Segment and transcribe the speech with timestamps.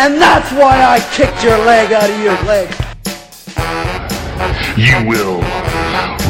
[0.00, 2.68] And that's why I kicked your leg out of your leg.
[4.78, 5.40] You will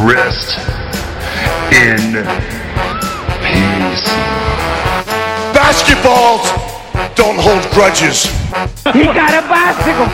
[0.08, 0.56] rest
[1.70, 2.24] in
[3.44, 4.08] peace.
[5.52, 6.48] Basketballs
[7.14, 8.24] don't hold grudges.
[8.94, 10.08] He got a bicycle.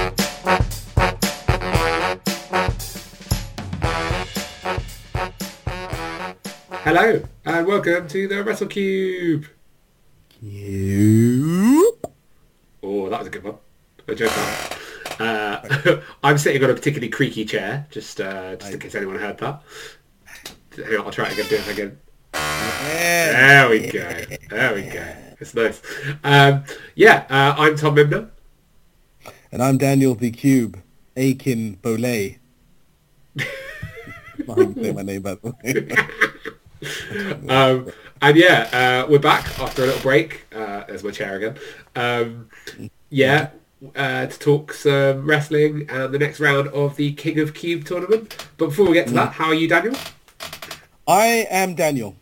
[6.82, 9.46] Hello and welcome to the WrestleCube.
[10.28, 12.03] Cube.
[12.86, 13.56] Oh, that was a good one.
[14.06, 14.78] I enjoyed that.
[15.18, 19.38] Uh, I'm sitting on a particularly creaky chair, just uh, just in case anyone heard
[19.38, 19.62] that.
[20.76, 21.46] Hang on, I'll try it again.
[21.48, 21.98] Do it again.
[22.34, 24.24] There we go.
[24.50, 25.16] There we go.
[25.40, 25.80] It's nice.
[26.22, 28.28] Um, yeah, uh, I'm Tom Mimnagh.
[29.50, 30.82] And I'm Daniel the Cube,
[31.16, 32.38] Akinbola.
[33.38, 33.44] I
[34.36, 35.96] can say my name by the way.
[37.48, 37.90] Um,
[38.24, 40.46] and yeah, uh, we're back after a little break.
[40.50, 41.58] Uh, there's my chair again.
[41.94, 42.48] Um,
[43.10, 43.50] yeah,
[43.94, 48.48] uh, to talk some wrestling and the next round of the King of Cube tournament.
[48.56, 49.94] But before we get to that, how are you, Daniel?
[51.06, 52.16] I am Daniel.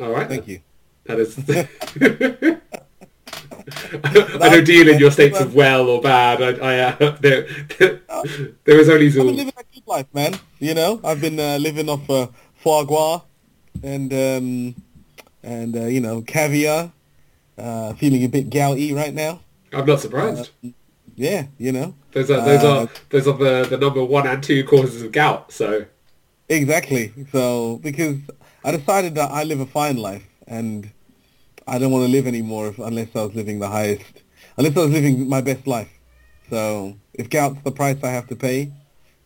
[0.00, 0.26] All right.
[0.26, 0.60] Thank you.
[1.04, 1.36] That is.
[4.40, 6.40] I don't deal in your states of well or bad.
[6.40, 7.46] I, I uh, there,
[8.64, 10.34] there, is only I've been living a good life, man.
[10.60, 13.20] You know, I've been uh, living off uh, foie gras
[13.82, 14.74] and um,
[15.48, 16.92] and uh, you know caviar.
[17.56, 19.40] Uh, feeling a bit gouty right now.
[19.72, 20.50] I'm not surprised.
[21.16, 21.96] Yeah, you know.
[22.12, 25.10] Those are those uh, are those are the, the number one and two causes of
[25.10, 25.50] gout.
[25.50, 25.84] So
[26.48, 27.12] Exactly.
[27.32, 28.18] So because
[28.64, 30.90] I decided that I live a fine life and
[31.66, 34.22] I don't want to live anymore if, unless I was living the highest,
[34.56, 35.90] unless I was living my best life.
[36.50, 38.72] So if gout's the price I have to pay,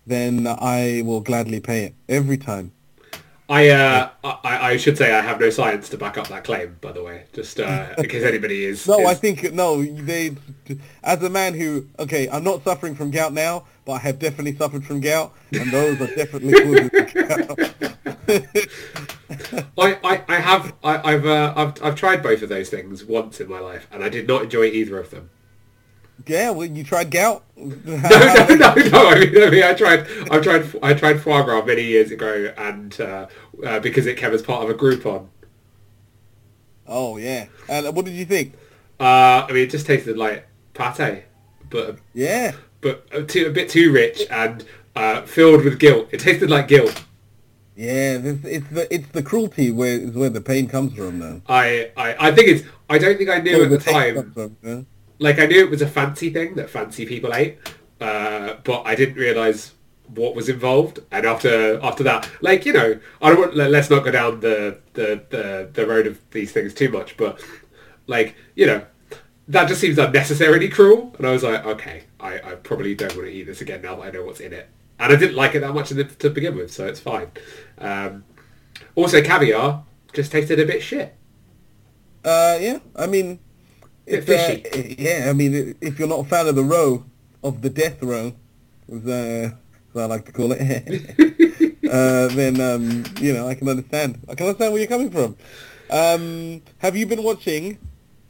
[0.07, 2.73] then I will gladly pay it every time.
[3.53, 6.79] I, uh, I I should say I have no science to back up that claim.
[6.81, 8.89] By the way, just uh, in case anybody is.
[8.89, 9.83] No, is- I think no.
[9.85, 10.35] They,
[11.05, 14.57] as a man who, okay, I'm not suffering from gout now, but I have definitely
[14.57, 16.91] suffered from gout, and those are definitely causes.
[19.79, 23.39] I, I, I have I, I've uh, I've I've tried both of those things once
[23.39, 25.29] in my life, and I did not enjoy either of them.
[26.27, 27.45] Yeah, well, you tried gout.
[27.57, 29.09] No, no, no, no.
[29.09, 32.53] I mean, I mean, I tried, I tried, I tried foie gras many years ago,
[32.57, 33.27] and uh,
[33.65, 35.29] uh, because it came as part of a Groupon.
[36.87, 37.47] Oh yeah.
[37.69, 38.55] And what did you think?
[38.99, 41.25] Uh, I mean, it just tasted like pate,
[41.71, 42.53] but Yeah.
[42.81, 44.65] but a, too, a bit too rich and
[44.97, 46.09] uh, filled with guilt.
[46.13, 47.05] It tasted like guilt.
[47.77, 51.41] Yeah, this, it's the it's the cruelty where is where the pain comes from, though.
[51.49, 52.65] I, I, I think it's.
[52.91, 54.33] I don't think I knew Where at the taste time.
[54.33, 54.87] from, know?
[55.23, 57.59] Like I knew it was a fancy thing that fancy people ate,
[58.01, 59.73] uh, but I didn't realise
[60.21, 60.99] what was involved.
[61.11, 63.57] And after after that, like you know, I don't want.
[63.57, 67.17] let- Let's not go down the the the, the road of these things too much,
[67.17, 67.41] but
[68.07, 68.85] like you know,
[69.49, 71.15] that just seems unnecessarily cruel.
[71.19, 73.97] And I was like, okay, I, I probably don't want to eat this again now
[73.97, 74.69] that I know what's in it.
[74.99, 77.29] And I didn't like it that much the, to begin with, so it's fine.
[77.79, 78.25] Um,
[78.95, 81.15] also, caviar just tasted a bit shit.
[82.25, 82.79] Uh, yeah.
[82.95, 83.41] I mean,
[84.07, 85.31] Bit it's, uh, yeah.
[85.31, 87.05] I mean, if you're not a fan of the row
[87.45, 88.33] of the death row,
[88.93, 89.51] as, uh,
[89.95, 90.61] as I like to call it,
[91.91, 94.19] uh, then um, you know I can understand.
[94.29, 95.37] I can understand where you're coming from.
[95.91, 97.79] Um, have you been watching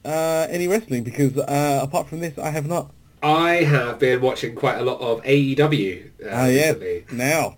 [0.05, 1.05] uh, any wrestling?
[1.05, 2.93] Because uh, apart from this, I have not.
[3.23, 6.73] I have been watching quite a lot of AEW uh, Ah, yeah.
[6.73, 7.05] recently.
[7.13, 7.57] Now,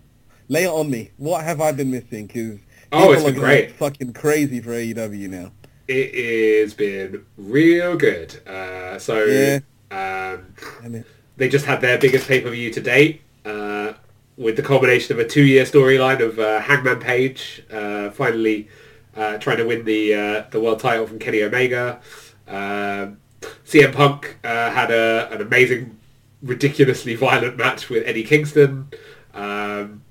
[0.48, 1.10] lay it on me.
[1.16, 2.26] What have I been missing?
[2.26, 2.58] Because
[2.92, 3.72] Oh, it's been great.
[3.72, 5.52] Fucking crazy for AEW now.
[5.86, 8.40] It has been real good.
[8.46, 9.58] Uh, so Yeah.
[9.90, 11.04] um, I mean,
[11.36, 13.92] they just had their biggest pay-per-view to date uh,
[14.36, 18.68] with the culmination of a two-year storyline of uh, Hangman Page uh, finally
[19.16, 22.00] uh, trying to win the uh, the world title from Kenny Omega.
[22.48, 23.18] Um,
[23.66, 25.98] CM Punk uh, had a, an amazing,
[26.42, 28.88] ridiculously violent match with Eddie Kingston.
[29.34, 30.02] Um,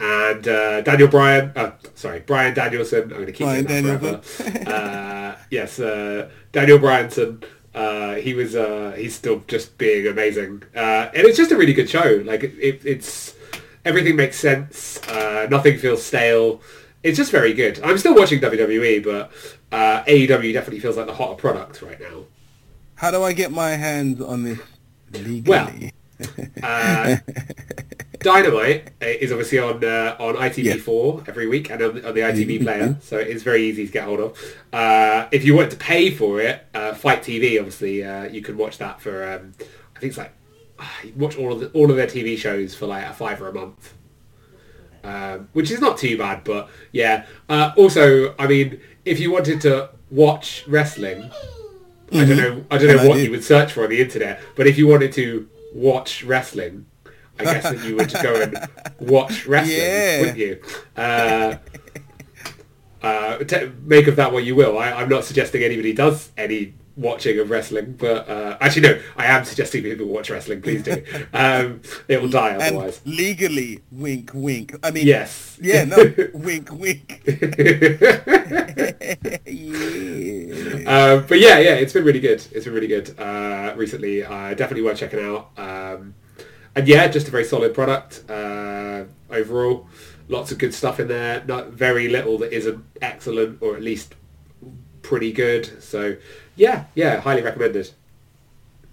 [0.00, 3.02] and uh, Daniel Bryan, uh, sorry, Bryan Danielson.
[3.04, 4.70] I'm going to keep that forever.
[4.70, 7.44] uh, yes, uh, Daniel Bryanson.
[7.74, 11.72] Uh, he was uh, he's still just being amazing, uh, and it's just a really
[11.72, 12.22] good show.
[12.24, 13.34] Like it, it, it's
[13.84, 15.02] everything makes sense.
[15.08, 16.60] Uh, nothing feels stale.
[17.02, 17.80] It's just very good.
[17.82, 19.32] I'm still watching WWE, but
[19.72, 22.24] uh, AEW definitely feels like the hotter product right now.
[22.94, 24.58] how do I get my hands on this
[25.12, 25.44] legally?
[25.50, 25.90] Well,
[26.62, 27.16] Uh,
[28.24, 32.96] Dynamite is obviously on uh, on ITV4 every week and on, on the ITV player,
[33.02, 34.54] so it's very easy to get hold of.
[34.72, 38.56] Uh, if you want to pay for it, uh, FITE TV obviously uh, you can
[38.56, 39.52] watch that for um,
[39.94, 40.32] I think it's like
[40.78, 43.48] ah, you watch all of the, all of their TV shows for like a fiver
[43.48, 43.92] a month,
[45.04, 46.44] um, which is not too bad.
[46.44, 51.30] But yeah, uh, also I mean if you wanted to watch wrestling
[52.12, 52.64] I don't know.
[52.70, 54.86] I don't know And what you would search for on the internet, but if you
[54.86, 56.86] wanted to watch wrestling,
[57.38, 58.58] I guess that you would go and
[59.00, 60.20] watch wrestling, Yeah.
[60.20, 60.62] wouldn't you?
[60.96, 61.56] Uh,
[63.02, 64.78] uh, t- make of that what you will.
[64.78, 69.26] I, I'm not suggesting anybody does any watching of wrestling, but uh, actually no, I
[69.26, 70.62] am suggesting people watch wrestling.
[70.62, 71.04] Please do.
[71.34, 73.00] Um, it will die And otherwise.
[73.04, 74.76] legally, wink, wink.
[74.84, 75.58] I mean, Yes.
[75.60, 75.96] Yeah, no,
[76.34, 77.22] wink, wink.
[79.46, 80.84] yeah.
[80.86, 82.44] Um, but yeah, yeah, it's been really good.
[82.52, 84.22] It's been really good uh, recently.
[84.24, 85.50] Uh, definitely worth checking out.
[85.56, 86.14] Um,
[86.76, 89.86] and yeah, just a very solid product uh, overall.
[90.28, 91.44] Lots of good stuff in there.
[91.46, 94.14] Not very little that isn't excellent or at least
[95.02, 95.82] pretty good.
[95.82, 96.16] So
[96.56, 97.90] yeah, yeah, highly recommended.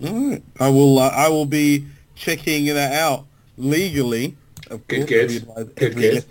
[0.05, 0.43] All right.
[0.59, 0.99] I will.
[0.99, 1.85] Uh, I will be
[2.15, 3.25] checking that out
[3.57, 4.35] legally.
[4.69, 5.75] Of Good, course, good.
[5.75, 6.25] Good, good.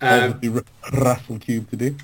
[0.00, 1.96] Um, WrestleCube to do.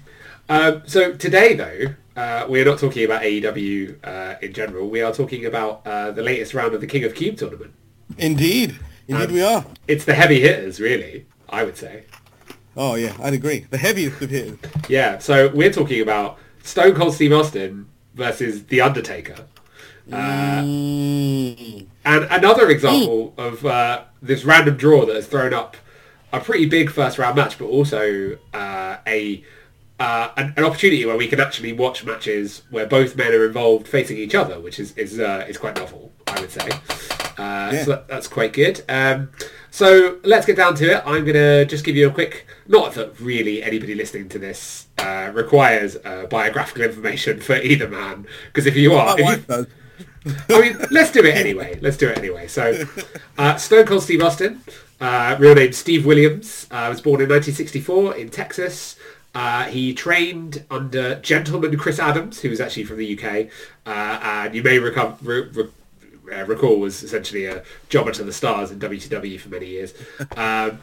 [0.48, 4.88] Um, so today, though, uh, we are not talking about AEW uh, in general.
[4.88, 7.72] We are talking about uh, the latest round of the King of Cube tournament.
[8.19, 8.79] Indeed,
[9.09, 9.65] indeed, Um, we are.
[9.89, 11.27] It's the heavy hitters, really.
[11.49, 12.05] I would say.
[12.77, 13.67] Oh yeah, I'd agree.
[13.71, 14.59] The heaviest of hitters.
[14.89, 19.47] Yeah, so we're talking about Stone Cold Steve Austin versus The Undertaker.
[20.09, 21.87] Mm.
[22.05, 25.77] And another example of uh, this random draw that has thrown up
[26.33, 29.45] a pretty big first round match, but also uh, a
[29.99, 33.87] uh, an, an opportunity where we can actually watch matches where both men are involved
[33.87, 36.69] facing each other, which is is uh, is quite novel, I would say.
[37.40, 37.84] Uh, Yeah.
[37.84, 38.82] So that, that's quite good.
[38.88, 39.31] Um,
[39.70, 41.02] so let's get down to it.
[41.06, 42.46] I'm gonna just give you a quick.
[42.66, 48.26] Not that really anybody listening to this uh, requires uh, biographical information for either man,
[48.46, 49.66] because if you are, if you-
[50.50, 51.78] I mean, let's do it anyway.
[51.81, 52.46] Let's do it anyway.
[52.46, 52.84] So,
[53.38, 54.60] uh, Stone Cold Steve Austin,
[55.00, 58.96] uh, real name Steve Williams, uh, was born in 1964 in Texas.
[59.34, 63.48] Uh, he trained under gentleman Chris Adams, who was actually from the UK,
[63.87, 65.69] uh, and you may recom- re- re-
[66.32, 69.94] uh, recall was essentially a jobber to the stars in WCW for many years.
[70.37, 70.79] Um,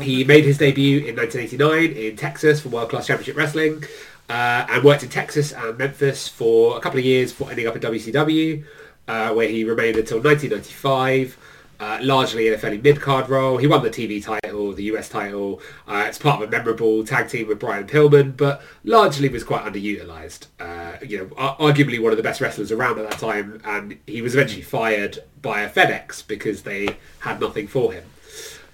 [0.00, 3.84] he made his debut in 1989 in Texas for World Class Championship Wrestling
[4.28, 7.76] uh, and worked in Texas and Memphis for a couple of years before ending up
[7.76, 8.64] in WCW,
[9.08, 11.36] uh, where he remained until 1995,
[11.80, 13.58] uh, largely in a fairly mid-card role.
[13.58, 15.60] He won the TV title, the US title.
[15.86, 19.64] Uh, it's part of a memorable tag team with Brian Pillman, but largely was quite
[19.64, 20.46] underutilized.
[20.60, 24.22] Uh, you know, arguably one of the best wrestlers around at that time, and he
[24.22, 28.04] was eventually fired by a FedEx because they had nothing for him.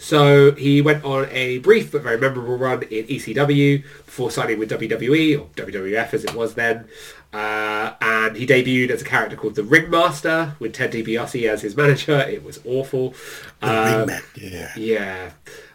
[0.00, 4.70] So he went on a brief but very memorable run in ECW before signing with
[4.70, 6.88] WWE or WWF as it was then.
[7.32, 11.77] Uh, and he debuted as a character called the Ringmaster with Ted DiBiase as his
[11.77, 12.19] manager.
[12.21, 13.15] It was awful.
[13.62, 14.73] Um, Yeah.
[14.77, 15.31] yeah.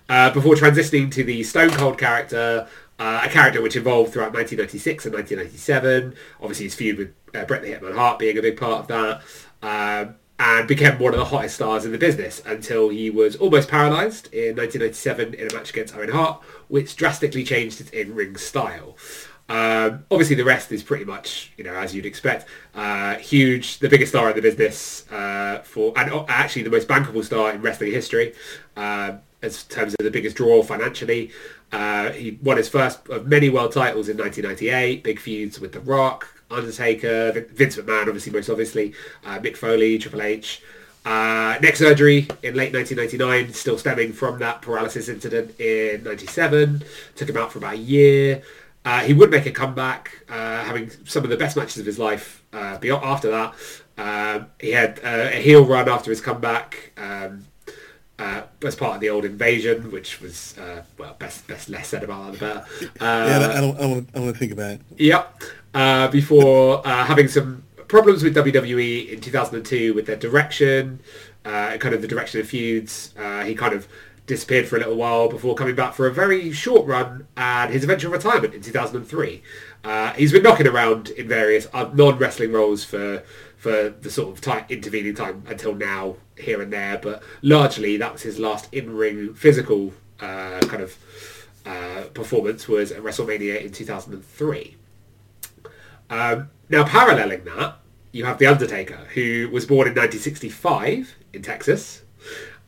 [0.09, 2.67] Uh, before transitioning to the Stone Cold character,
[2.99, 6.13] uh, a character which evolved throughout 1996 and 1997.
[6.41, 9.21] Obviously, his feud with uh, Bret the Hitman Hart being a big part of that.
[9.61, 13.69] Um, and became one of the hottest stars in the business until he was almost
[13.69, 18.97] paralysed in 1997 in a match against Owen Hart, which drastically changed his in-ring style.
[19.47, 22.45] Um, obviously, the rest is pretty much, you know, as you'd expect.
[22.73, 26.87] Uh, huge, the biggest star in the business uh, for, and uh, actually the most
[26.87, 28.33] bankable star in wrestling history,
[28.75, 31.31] uh, as terms of the biggest draw financially.
[31.71, 35.79] Uh, he won his first of many world titles in 1998, big feuds with The
[35.81, 38.93] Rock, Undertaker, Vince McMahon, obviously most obviously,
[39.25, 40.61] uh, Mick Foley, Triple H.
[41.05, 46.83] Uh, neck surgery in late 1999, still stemming from that paralysis incident in 97.
[47.15, 48.41] Took him out for about a year.
[48.85, 51.97] Uh, he would make a comeback, uh, having some of the best matches of his
[51.97, 52.43] life.
[52.53, 53.53] Uh, beyond, after that,
[53.97, 57.45] um, he had uh, a heel run after his comeback um,
[58.19, 62.03] uh, as part of the old invasion, which was uh, well, best best less said
[62.03, 63.01] about that the better.
[63.01, 63.79] Yeah, I don't.
[63.79, 64.09] I want.
[64.15, 64.81] I want to think about it.
[64.97, 65.43] Yep.
[65.73, 71.01] Uh, before uh, having some problems with WWE in 2002 with their direction,
[71.43, 73.87] uh, kind of the direction of feuds, uh, he kind of
[74.25, 77.83] disappeared for a little while before coming back for a very short run and his
[77.83, 79.43] eventual retirement in 2003.
[79.83, 83.23] Uh, he's been knocking around in various uh, non-wrestling roles for
[83.57, 88.13] for the sort of time, intervening time until now, here and there, but largely that
[88.13, 90.97] was his last in-ring physical uh, kind of
[91.65, 94.75] uh, performance was at WrestleMania in 2003.
[96.11, 97.77] Um, now, paralleling that,
[98.11, 102.03] you have The Undertaker, who was born in 1965 in Texas,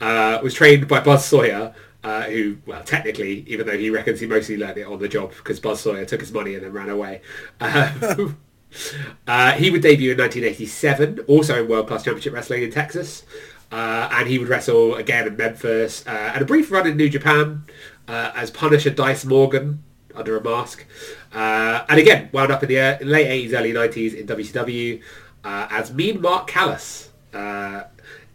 [0.01, 1.73] uh, was trained by Buzz Sawyer,
[2.03, 5.31] uh, who, well, technically, even though he reckons he mostly learned it on the job
[5.35, 7.21] because Buzz Sawyer took his money and then ran away.
[7.59, 8.37] Um,
[9.27, 13.23] uh, he would debut in 1987, also in World Class Championship Wrestling in Texas.
[13.69, 17.09] Uh, and he would wrestle again in Memphis uh, and a brief run in New
[17.09, 17.65] Japan
[18.07, 19.83] uh, as Punisher Dice Morgan
[20.15, 20.85] under a mask.
[21.33, 25.01] And again, wound up in the late 80s, early 90s in WCW.
[25.43, 27.09] as Mean Mark Callous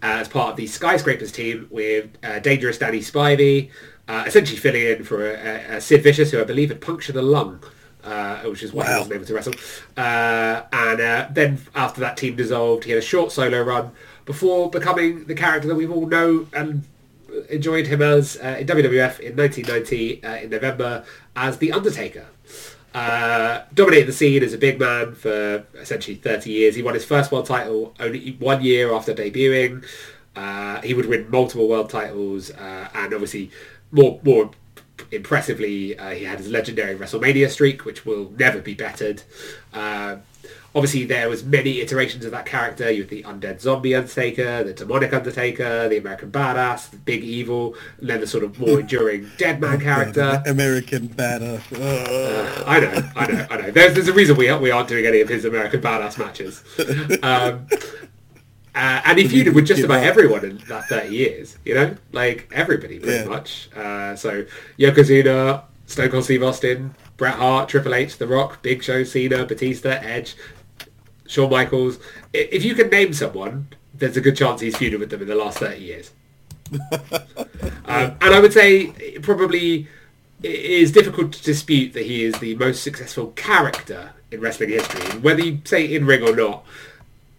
[0.03, 3.71] as part of the Skyscrapers team with uh, Dangerous Danny Spivey,
[4.09, 7.63] uh, essentially filling in for uh, Sid Vicious, who I believe had punctured a lung.
[8.05, 9.55] Uh, which is why he wasn't able to wrestle.
[9.97, 13.93] Uh, and uh, then after that team dissolved, he had a short solo run
[14.25, 16.83] before becoming the character that we all know and
[17.49, 21.05] enjoyed him as uh, in WWF in 1990 uh, in November
[21.37, 22.27] as The Undertaker.
[22.95, 26.75] Uh, dominated the scene as a big man for essentially 30 years.
[26.75, 29.85] He won his first world title only one year after debuting.
[30.37, 33.51] Uh, he would win multiple world titles uh, and obviously
[33.91, 34.51] more more
[35.11, 39.23] impressively uh, he had his legendary WrestleMania streak which will never be bettered.
[39.73, 40.17] Uh,
[40.75, 42.91] obviously there was many iterations of that character.
[42.91, 47.75] You had the undead zombie Undertaker, the demonic Undertaker, the American Badass, the Big Evil,
[48.01, 50.43] and then the sort of more enduring Dead Man character.
[50.47, 51.61] American badass.
[51.73, 52.65] Ugh.
[52.67, 53.71] I know, I know, I know.
[53.71, 56.63] There's, there's a reason we we aren't doing any of his American Badass matches.
[57.23, 57.67] Um,
[58.75, 60.05] uh, and he feuded with just about up.
[60.05, 61.95] everyone in that 30 years, you know?
[62.13, 63.25] Like, everybody, pretty Yeah.
[63.29, 63.69] much.
[63.77, 64.47] Uh, so,
[64.79, 69.91] Yokozuna, Stone Cold Steve Austin, Bret Hart, Triple H, The Rock, Big Show, Cena, Batista,
[70.03, 70.37] Edge,
[71.33, 71.99] Shawn Michaels.
[72.33, 75.35] If you can name someone, there's a good chance he's feuded with them in the
[75.35, 76.11] last 30 years.
[77.85, 79.89] Um, and I would say it probably
[80.43, 85.03] it is difficult to dispute that he is the most successful character in wrestling history.
[85.11, 86.65] And Whether you say in ring or not,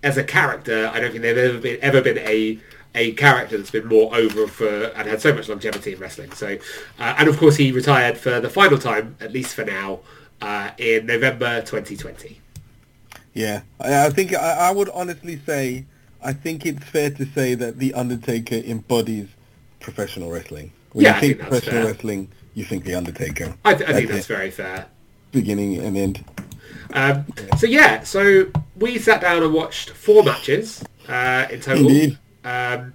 [0.03, 2.59] as a character, I don't think there's ever been ever been a
[2.93, 6.31] a character that's been more over for and had so much longevity in wrestling.
[6.33, 6.57] So,
[6.99, 10.01] uh, and of course, he retired for the final time, at least for now,
[10.41, 12.42] uh, in November 2020.
[13.33, 15.85] Yeah, I, I think I, I would honestly say
[16.23, 19.27] I think it's fair to say that the Undertaker embodies
[19.79, 20.71] professional wrestling.
[20.93, 21.91] When Yeah, you think, think professional fair.
[21.93, 23.55] written, you think the Undertaker.
[23.65, 24.33] I, th- I think That's that's it.
[24.37, 24.85] very fair.
[25.31, 26.23] Beginning and end.
[26.93, 27.25] Um,
[27.57, 28.45] so yeah, so
[28.77, 31.87] we sat down and watched four matches uh, in total.
[31.87, 32.17] Indeed.
[32.45, 32.93] Um,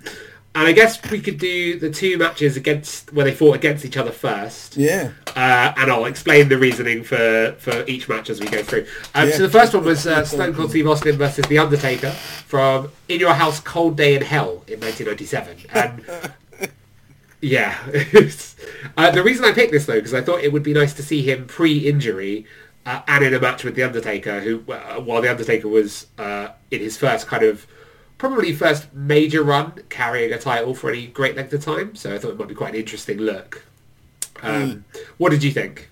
[0.58, 3.96] and I guess we could do the two matches against where they fought against each
[3.96, 4.76] other first.
[4.76, 5.12] Yeah.
[5.28, 8.84] Uh, and I'll explain the reasoning for, for each match as we go through.
[9.14, 9.36] Um, Yeah.
[9.36, 13.20] So the first one was uh, Stone Cold Steve Austin versus The Undertaker from In
[13.20, 15.58] Your House Cold Day in Hell in 1997.
[15.70, 16.32] And
[17.40, 17.78] yeah,
[18.96, 21.04] uh, the reason I picked this though because I thought it would be nice to
[21.04, 22.46] see him pre-injury
[22.84, 26.48] uh, and in a match with The Undertaker, who uh, while The Undertaker was uh,
[26.72, 27.64] in his first kind of
[28.18, 31.94] probably first major run carrying a title for any great length of time.
[31.94, 33.64] So I thought it might be quite an interesting look.
[34.42, 34.84] Um,
[35.16, 35.88] What did you think?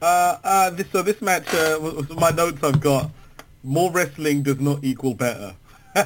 [0.00, 3.10] Uh, uh, this, so this match, uh, was my notes I've got,
[3.62, 5.54] more wrestling does not equal better.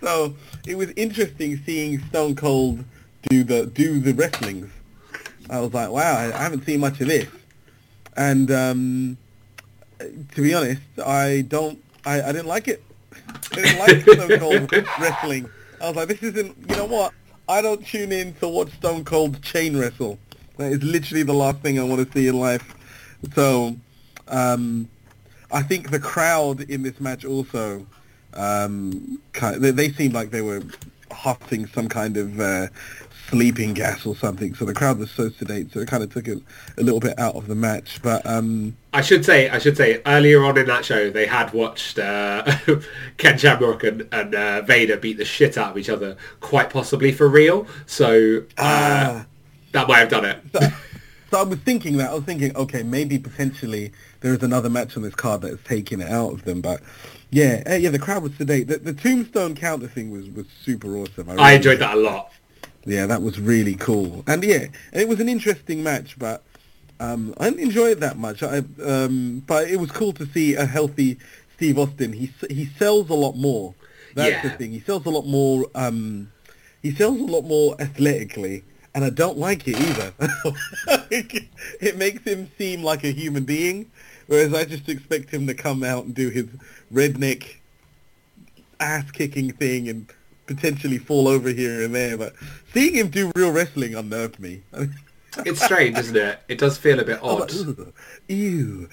[0.00, 0.34] so
[0.66, 2.84] it was interesting seeing Stone Cold
[3.28, 4.70] do the do the wrestlings.
[5.50, 7.28] I was like, wow, I, I haven't seen much of this.
[8.16, 9.16] And um,
[9.98, 12.82] to be honest, I don't, I, I didn't like it.
[13.52, 14.38] I didn't like Stone
[14.68, 15.48] Cold wrestling.
[15.80, 17.12] I was like, this isn't, you know what?
[17.48, 20.18] I don't tune in to watch Stone Cold chain wrestle.
[20.58, 22.74] That is literally the last thing I want to see in life.
[23.34, 23.76] So,
[24.26, 24.88] um,
[25.50, 27.86] I think the crowd in this match also,
[28.34, 30.62] um, kind they, they seemed like they were
[31.10, 32.66] huffing some kind of uh,
[33.28, 34.54] sleeping gas or something.
[34.54, 36.38] So the crowd was so sedate, so it kind of took it
[36.76, 38.00] a little bit out of the match.
[38.02, 41.52] But um, I should say, I should say, earlier on in that show, they had
[41.52, 42.50] watched uh,
[43.18, 47.12] Ken Shamrock and, and uh, Vader beat the shit out of each other, quite possibly
[47.12, 47.66] for real.
[47.86, 49.26] So uh, ah.
[49.72, 50.72] that might have done it.
[51.30, 54.96] So I was thinking that I was thinking, okay, maybe potentially there is another match
[54.96, 56.62] on this card that has taken it out of them.
[56.62, 56.80] But
[57.30, 58.68] yeah, eh, yeah, the crowd was sedate.
[58.68, 61.28] The, the Tombstone counter thing was, was super awesome.
[61.28, 62.32] I really- enjoyed that a lot.
[62.88, 64.24] Yeah, that was really cool.
[64.26, 66.42] And yeah, and it was an interesting match, but
[66.98, 68.42] um, I didn't enjoy it that much.
[68.42, 71.18] I, um, but it was cool to see a healthy
[71.56, 72.14] Steve Austin.
[72.14, 73.74] He he sells a lot more.
[74.14, 74.72] That's the thing.
[74.72, 75.66] He sells a lot more.
[75.74, 76.32] Um,
[76.82, 78.64] he sells a lot more athletically,
[78.94, 80.14] and I don't like it either.
[81.80, 83.90] it makes him seem like a human being,
[84.28, 86.46] whereas I just expect him to come out and do his
[86.90, 87.56] redneck
[88.80, 90.10] ass kicking thing and
[90.48, 92.18] potentially fall over here and there.
[92.18, 92.34] But
[92.74, 94.62] seeing him do real wrestling unnerved me.
[95.44, 96.40] It's strange, isn't it?
[96.48, 97.52] It does feel a bit odd.
[97.52, 97.94] like,
[98.26, 98.88] ew.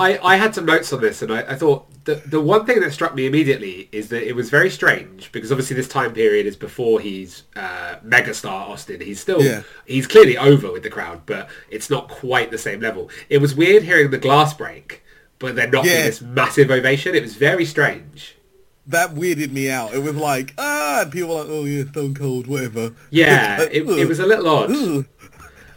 [0.00, 2.80] I, I had some notes on this, and I, I thought the the one thing
[2.80, 6.46] that struck me immediately is that it was very strange because obviously this time period
[6.46, 9.00] is before he's uh, megastar Austin.
[9.00, 9.62] He's still Yeah.
[9.86, 13.10] he's clearly over with the crowd, but it's not quite the same level.
[13.28, 15.02] It was weird hearing the glass break,
[15.40, 16.04] but then not Yeah.
[16.04, 17.14] this massive ovation.
[17.14, 18.36] It was very strange.
[18.88, 19.94] That weirded me out.
[19.94, 22.92] It was like, ah, and people were like, oh yeah, Stone Cold, whatever.
[23.10, 24.70] Yeah, it, it was a little odd.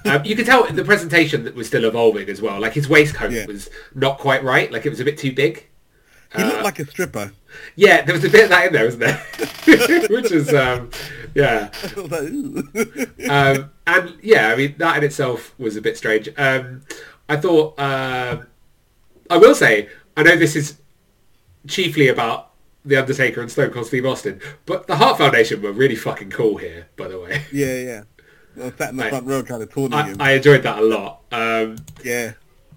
[0.03, 2.59] Um, you could tell the presentation that was still evolving as well.
[2.59, 3.45] Like his waistcoat Yeah.
[3.45, 4.71] was not quite right.
[4.71, 5.67] Like it was a bit too big.
[6.35, 7.33] He Uh, looked like a stripper.
[7.75, 10.07] Yeah, there was a bit of that in there, wasn't there?
[10.09, 10.89] Which is, um,
[11.35, 11.69] yeah.
[11.97, 15.97] I was like, "Ooh." Um, and yeah, I mean that in itself was a bit
[15.97, 16.29] strange.
[16.37, 16.81] Um,
[17.27, 18.47] I thought um
[19.29, 20.77] I will say I know this is
[21.67, 22.50] chiefly about
[22.85, 26.57] the Undertaker and Stone Cold Steve Austin, but the Heart Foundation were really fucking cool
[26.57, 26.87] here.
[26.97, 28.03] By the way, yeah, yeah.
[28.65, 29.09] I sat in the Right.
[29.09, 30.17] front row kind of taunting I, him.
[30.19, 31.21] I enjoyed that a lot.
[31.31, 32.33] Um, yeah.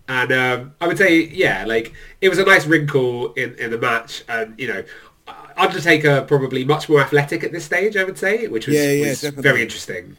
[0.08, 3.78] and um, I would say, yeah, like it was a nice wrinkle in, in the
[3.78, 4.84] match, and you know,
[5.56, 7.96] Undertaker probably much more athletic at this stage.
[7.96, 10.16] I would say, which was, Yeah, yeah, was very interesting.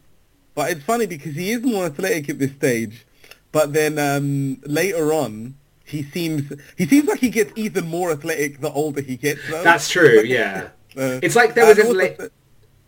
[0.55, 3.05] But it's funny because he is more athletic at this stage,
[3.51, 8.59] but then um, later on, he seems he seems like he gets even more athletic
[8.61, 9.41] the older he gets.
[9.49, 9.63] Though.
[9.63, 10.21] That's true.
[10.25, 12.19] Yeah, Uh, it's like there was this late,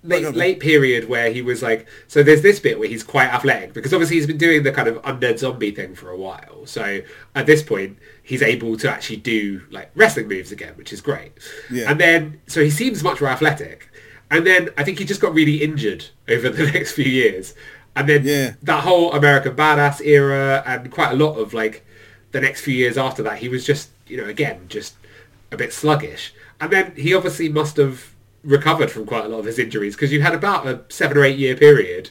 [0.03, 3.73] late, late period where he was like, so there's this bit where he's quite athletic
[3.73, 6.65] because obviously he's been doing the kind of undead zombie thing for a while.
[6.65, 7.01] So
[7.35, 11.33] at this point, he's able to actually do like wrestling moves again, which is great.
[11.71, 11.89] Yeah.
[11.91, 13.89] And then, so he seems much more athletic.
[14.29, 17.53] And then I think he just got really injured over the next few years.
[17.95, 18.53] And then Yeah.
[18.63, 21.83] that whole American Badass era and quite a lot of like
[22.31, 24.95] the next few years after that, he was just, you know, again, just
[25.51, 26.33] a bit sluggish.
[26.59, 30.11] And then he obviously must have recovered from quite a lot of his injuries because
[30.11, 32.09] you had about a seven or eight year period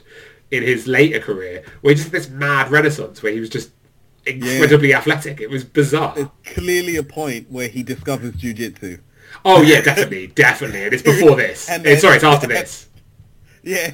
[0.50, 3.70] in his later career where he just had this mad renaissance where he was just
[4.26, 5.40] incredibly athletic.
[5.40, 6.14] It was bizarre.
[6.14, 9.00] There's clearly a point where he discovers jujitsu.
[9.44, 10.84] Oh yeah, definitely, definitely.
[10.84, 11.68] And it's before this.
[11.68, 12.84] And then- sorry, it's after this.
[13.62, 13.90] Yeah,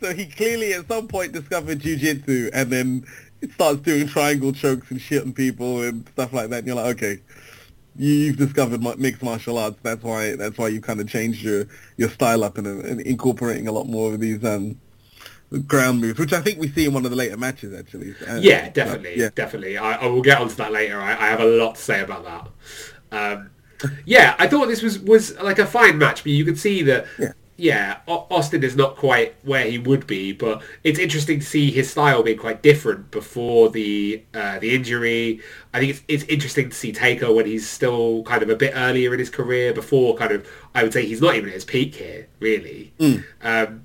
[0.00, 3.04] so he clearly at some point discovered jujitsu and then
[3.52, 6.58] starts doing triangle chokes and shit on people and stuff like that.
[6.58, 7.20] And you're like, okay,
[7.96, 9.78] you, you've discovered mixed martial arts.
[9.82, 11.66] That's why that's why you kind of changed your,
[11.96, 14.80] your style up and, and incorporating a lot more of these um,
[15.66, 18.14] ground moves, which I think we see in one of the later matches actually.
[18.26, 19.78] Uh, Yeah, definitely, yeah, definitely.
[19.78, 21.00] I, I will get onto that later.
[21.00, 22.48] I, I have a lot to say about that.
[23.12, 23.50] Um,
[24.04, 27.06] yeah, I thought this was was like a fine match, but you could see that.
[27.18, 27.32] Yeah.
[27.60, 31.90] Yeah, Austin is not quite where he would be, but it's interesting to see his
[31.90, 35.40] style being quite different before the uh, the injury.
[35.74, 38.72] I think it's it's interesting to see Taker when he's still kind of a bit
[38.74, 41.66] earlier in his career, before kind of I would say he's not even at his
[41.66, 42.94] peak here, really.
[43.42, 43.84] Um,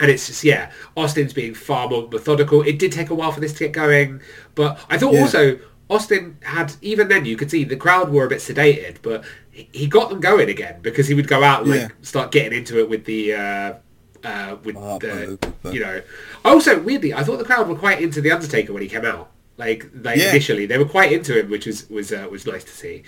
[0.00, 2.62] and it's just yeah, Austin's being far more methodical.
[2.62, 4.22] It did take a while for this to get going,
[4.54, 5.20] but I thought Yeah.
[5.20, 5.58] also
[5.90, 9.22] Austin had even then you could see the crowd were a bit sedated, but
[9.72, 11.88] he- got them going again because he would go out and like Yeah.
[12.02, 13.72] start getting into it with the uh,
[14.24, 15.74] uh, with Oh, the brothers and stuff.
[15.74, 16.02] you know.
[16.44, 19.30] Also weirdly, I thought the crowd were quite into the Undertaker when he came out.
[19.56, 20.30] Like like Yeah.
[20.30, 23.02] initially, they were quite into him, which was was uh, was nice to see.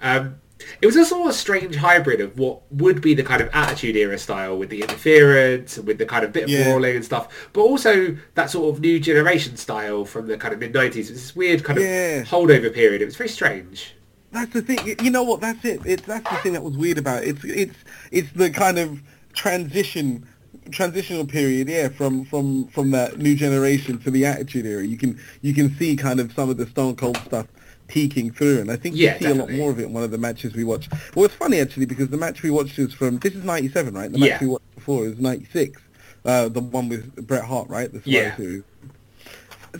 [0.00, 0.36] Um,
[0.82, 4.18] it was also a strange hybrid of what would be the kind of Attitude Era
[4.18, 6.64] style with the interference and with the kind of bit of Yeah.
[6.64, 10.60] brawling and stuff, but also that sort of new generation style from the kind of
[10.60, 11.10] mid '90s.
[11.10, 13.00] It's this weird kind of holdover period.
[13.02, 13.94] It was very strange.
[14.32, 14.96] That's the thing.
[15.02, 15.40] You know what?
[15.40, 15.80] That's it.
[15.84, 17.28] It's that's the thing that was weird about it.
[17.30, 17.76] It's it's
[18.12, 19.00] it's the kind of
[19.32, 20.26] transition
[20.70, 24.84] transitional period, yeah, from from from that new generation to the Attitude Era.
[24.84, 27.46] You can you can see kind of some of the Stone Cold stuff
[27.88, 30.04] peeking through, and I think Yeah, you see a lot more of it in one
[30.04, 30.92] of the matches we watched.
[31.16, 34.12] Well, it's funny actually because the match we watched is from this is '97, right?
[34.12, 34.38] The match Yeah.
[34.40, 35.80] we watched before is '96.
[36.24, 37.90] Uh, the one with Bret Hart, right?
[37.92, 38.36] The Survivor Yeah.
[38.36, 38.62] Series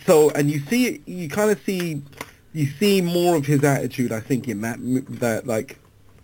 [0.06, 2.00] so and you see it you kind of see
[2.52, 5.78] you see more of his attitude i think in that that like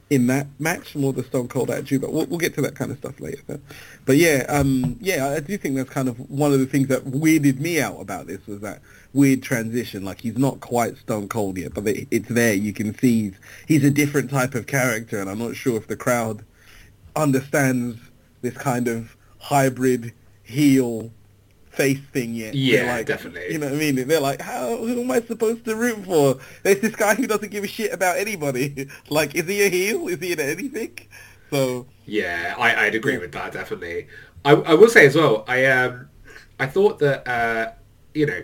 [0.09, 2.93] in that match more the stone cold attitude but we'll, we'll get to that kind
[2.93, 3.43] of stuff later.
[3.47, 3.61] But,
[4.05, 7.05] but yeah um yeah i do think that's kind of one of the things that
[7.05, 10.05] weirded me out about this was that weird transition.
[10.05, 12.55] Like he's not quite stone cold yet but it, it's there.
[12.55, 15.89] You can see he's, he's a different type of character and i'm not sure if
[15.89, 16.45] the crowd
[17.17, 17.99] understands
[18.43, 20.13] this kind of hybrid
[20.45, 21.11] heel
[21.77, 22.55] face thing yet.
[22.55, 23.53] Yeah, like, definitely.
[23.53, 24.09] You know what I mean?
[24.09, 26.39] They're like, how who am I supposed to root for?
[26.63, 28.89] There's this guy who doesn't give a shit about anybody.
[29.11, 30.09] like, is he a heel?
[30.09, 30.99] Is he in anything?
[31.51, 34.09] So Yeah, I, I'd agree with that definitely.
[34.45, 36.09] I, I will say as well, I um,
[36.59, 37.73] I thought that uh,
[38.15, 38.43] you know,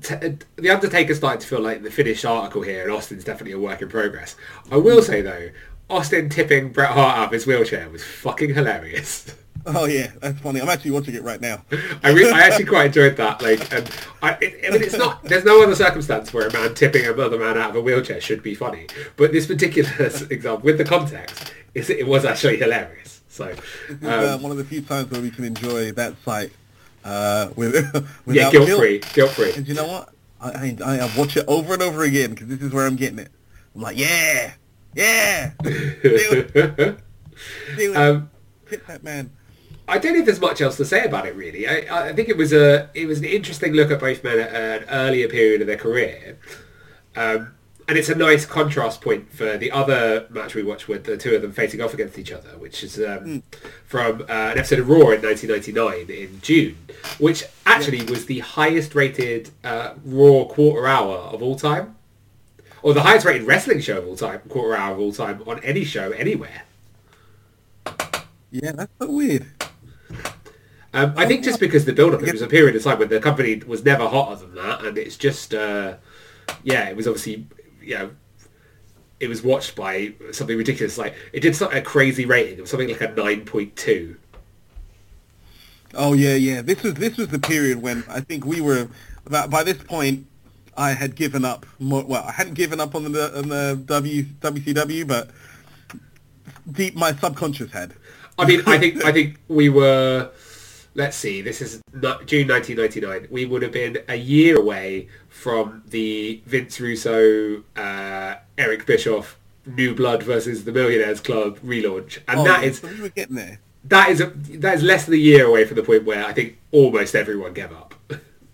[0.00, 3.52] t- uh, the Undertaker started to feel like the finished article here, and Austin's definitely
[3.52, 4.36] a work in progress.
[4.70, 5.50] I will say though,
[5.90, 9.34] Austin tipping Bret Hart out of his wheelchair was fucking hilarious.
[9.76, 10.60] Oh yeah, that's funny.
[10.60, 11.64] I'm actually watching it right now.
[12.02, 13.40] I, re- I actually quite enjoyed that.
[13.40, 13.88] Like, and
[14.22, 15.24] I, it, I mean, it's not.
[15.24, 18.42] There's no other circumstance where a man tipping another man out of a wheelchair should
[18.42, 18.88] be funny.
[19.16, 19.90] But this particular
[20.30, 23.22] example, with the context, is it was actually hilarious.
[23.28, 23.46] So,
[23.88, 26.52] This is um, uh, one of the few times where we can enjoy that sight
[27.04, 28.80] uh, with yeah, without guilt guilt.
[28.80, 29.52] free, guilt free.
[29.54, 30.10] And you know what?
[30.42, 33.18] I, I, I watch it over and over again because this is where I'm getting
[33.18, 33.30] it.
[33.74, 34.52] I'm like, yeah,
[34.94, 37.96] yeah, do it, do it.
[37.96, 38.30] um,
[38.68, 39.30] Hit that man.
[39.86, 41.68] I don't know if there's much else to say about it really.
[41.68, 44.82] I, I think it was a it was an interesting look at both men at
[44.82, 46.38] an earlier period of their career,
[47.16, 47.54] um,
[47.86, 51.34] and it's a nice contrast point for the other match we watched with the two
[51.34, 53.42] of them facing off against each other, which is um,
[53.84, 56.78] from uh, an episode of Raw in 1999 in June,
[57.18, 61.96] which actually was the highest rated uh, Raw quarter hour of all time,
[62.82, 65.58] or the highest rated wrestling show of all time, quarter hour of all time on
[65.62, 66.62] any show anywhere.
[68.50, 69.46] Yeah, that's so weird.
[70.92, 73.18] Um, I think just because the build-up, it was a period of time when the
[73.18, 75.96] company was never hotter than that, and it's just, uh,
[76.62, 77.46] yeah, it was obviously,
[77.82, 78.10] you know,
[79.20, 80.98] it was watched by something ridiculous.
[80.98, 82.58] Like it did something a crazy rating.
[82.58, 84.16] It was something like a nine point two.
[85.94, 86.62] Oh yeah, yeah.
[86.62, 88.88] This was this was the period when I think we were.
[89.28, 90.26] By, by this point,
[90.76, 91.66] I had given up.
[91.78, 95.30] More, well, I hadn't given up on the on the w, WCW, but
[96.70, 97.94] deep my subconscious had.
[98.38, 100.30] I mean, I think I think we were.
[100.96, 101.40] Let's see.
[101.42, 101.80] This is
[102.26, 103.26] June 1999.
[103.30, 109.92] We would have been a year away from the Vince Russo, uh, Eric Bischoff, New
[109.94, 113.58] Blood versus the Millionaires Club relaunch, and Oh, that yeah, we were getting there.
[113.86, 114.26] that is a,
[114.58, 117.54] that is less than a year away from the point where I think almost everyone
[117.54, 117.94] gave up.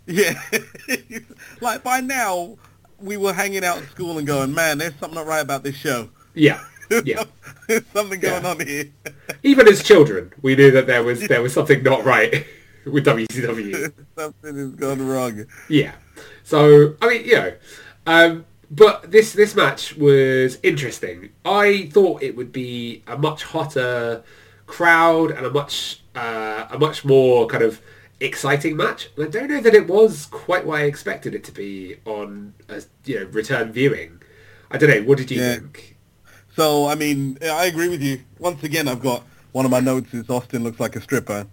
[0.06, 0.40] Yeah,
[1.60, 2.56] like by now
[2.98, 5.76] we were hanging out at school and going, man, there's something not right about this
[5.76, 6.08] show.
[6.34, 6.64] yeah,
[7.05, 7.24] yeah.
[7.68, 8.50] there's something going Yeah.
[8.50, 8.85] on here.
[9.42, 12.46] Even as children, we knew that there was there was something not right
[12.85, 13.92] with WCW.
[14.16, 15.46] something has gone wrong.
[15.68, 15.92] Yeah.
[16.44, 17.53] So I mean, you know,
[18.07, 21.31] um, but this this match was interesting.
[21.44, 24.22] I thought it would be a much hotter
[24.66, 27.81] crowd and a much uh, a much more kind of
[28.20, 29.09] exciting match.
[29.16, 32.55] And I don't know that it was quite what I expected it to be on
[32.68, 34.20] a you know return viewing.
[34.70, 35.03] I don't know.
[35.03, 35.55] What did you Yeah.
[35.57, 35.96] think?
[36.56, 38.20] So I mean, I agree with you.
[38.38, 41.46] Once again, I've got one of my notes is Austin looks like a stripper,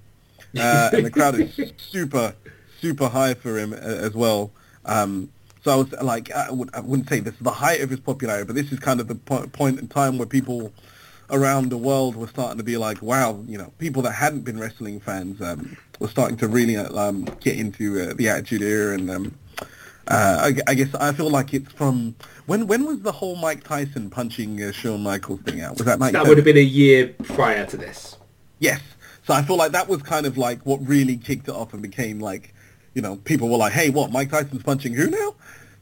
[0.57, 2.33] uh, and the crowd is super,
[2.79, 4.51] super high for him as well.
[4.85, 5.29] Um,
[5.63, 7.99] so I was like, I, would, I wouldn't say this is the height of his
[7.99, 10.71] popularity, but this is kind of the po- point in time where people
[11.29, 14.57] around the world were starting to be like, wow, you know, people that hadn't been
[14.59, 19.33] wrestling fans um, were starting to really um, get into uh, the Attitude Era and.
[20.07, 22.15] Uh, I, I guess I feel like it's from
[22.45, 22.67] when.
[22.67, 25.77] When was the whole Mike Tyson punching uh, Shawn Michaels thing out?
[25.77, 26.13] Was that Mike?
[26.13, 26.29] That 97?
[26.29, 28.17] would have been a year prior to this.
[28.59, 28.81] Yes.
[29.25, 31.81] So I feel like that was kind of like what really kicked it off and
[31.81, 32.53] became like,
[32.93, 35.35] you know, people were like, hey, what, Mike Tyson's punching who now?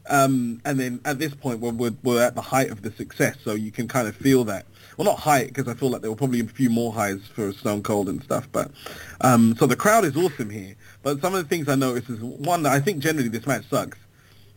[0.08, 3.36] Um, and then at this point, we're, we're, we're at the height of the success,
[3.44, 4.66] so you can kind of feel that.
[4.96, 7.52] Well, not height, because I feel like there were probably a few more highs for
[7.52, 8.70] Stone Cold and stuff, but,
[9.20, 10.74] um, so the crowd is awesome here.
[11.02, 13.98] But some of the things I noticed is, one, I think generally this match sucks.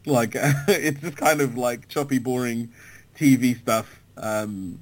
[0.06, 2.70] Like, it's just kind of like choppy, boring
[3.18, 4.02] TV stuff.
[4.18, 4.80] Um,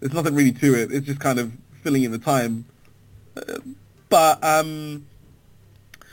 [0.00, 0.92] there's nothing really to it.
[0.92, 2.64] It's just kind of filling in the time.
[3.36, 3.58] Uh,
[4.08, 5.06] but um,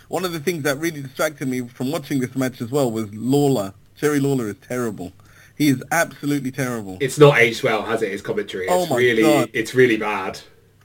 [0.08, 3.14] one of the things that really distracted me from watching this match as well was
[3.14, 3.74] Lawler.
[3.96, 5.14] Jerry Lawler is terrible.
[5.58, 6.98] He is absolutely terrible.
[7.00, 8.12] It's not aged well, has it?
[8.12, 8.66] His commentary.
[8.66, 9.50] It's Oh my really, God.
[9.54, 10.40] it's really bad.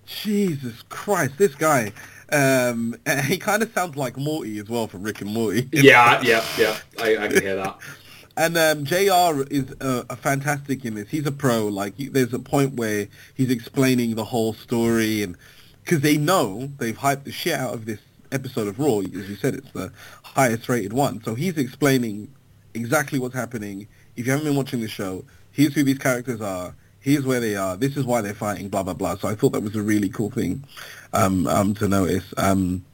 [0.07, 1.93] Jesus Christ, this guy.
[2.33, 5.69] Um, he kind of sounds like Morty as well from Rick and Morty.
[5.73, 6.77] Yeah, yeah, yeah.
[7.01, 7.79] I, I can hear that.
[8.37, 9.45] And um, Jr.
[9.51, 11.09] is uh, a fantastic in this.
[11.09, 11.67] He's a pro.
[11.67, 15.37] Like he, there's a point where he's explaining the whole story, and
[15.85, 17.99] because they know they've hyped the shit out of this
[18.33, 19.01] episode of Raw.
[19.01, 21.23] As you said, it's the highest rated one.
[21.23, 22.33] So he's explaining
[22.75, 23.89] exactly what's happening.
[24.17, 26.75] If you haven't been watching the show, here's who these characters are.
[27.01, 27.77] Here's where they are.
[27.77, 28.69] This is why they're fighting.
[28.69, 29.17] Blah blah blah.
[29.17, 30.65] So I thought that was a really cool thing
[31.13, 32.33] um, um, to notice.
[32.37, 32.85] Um,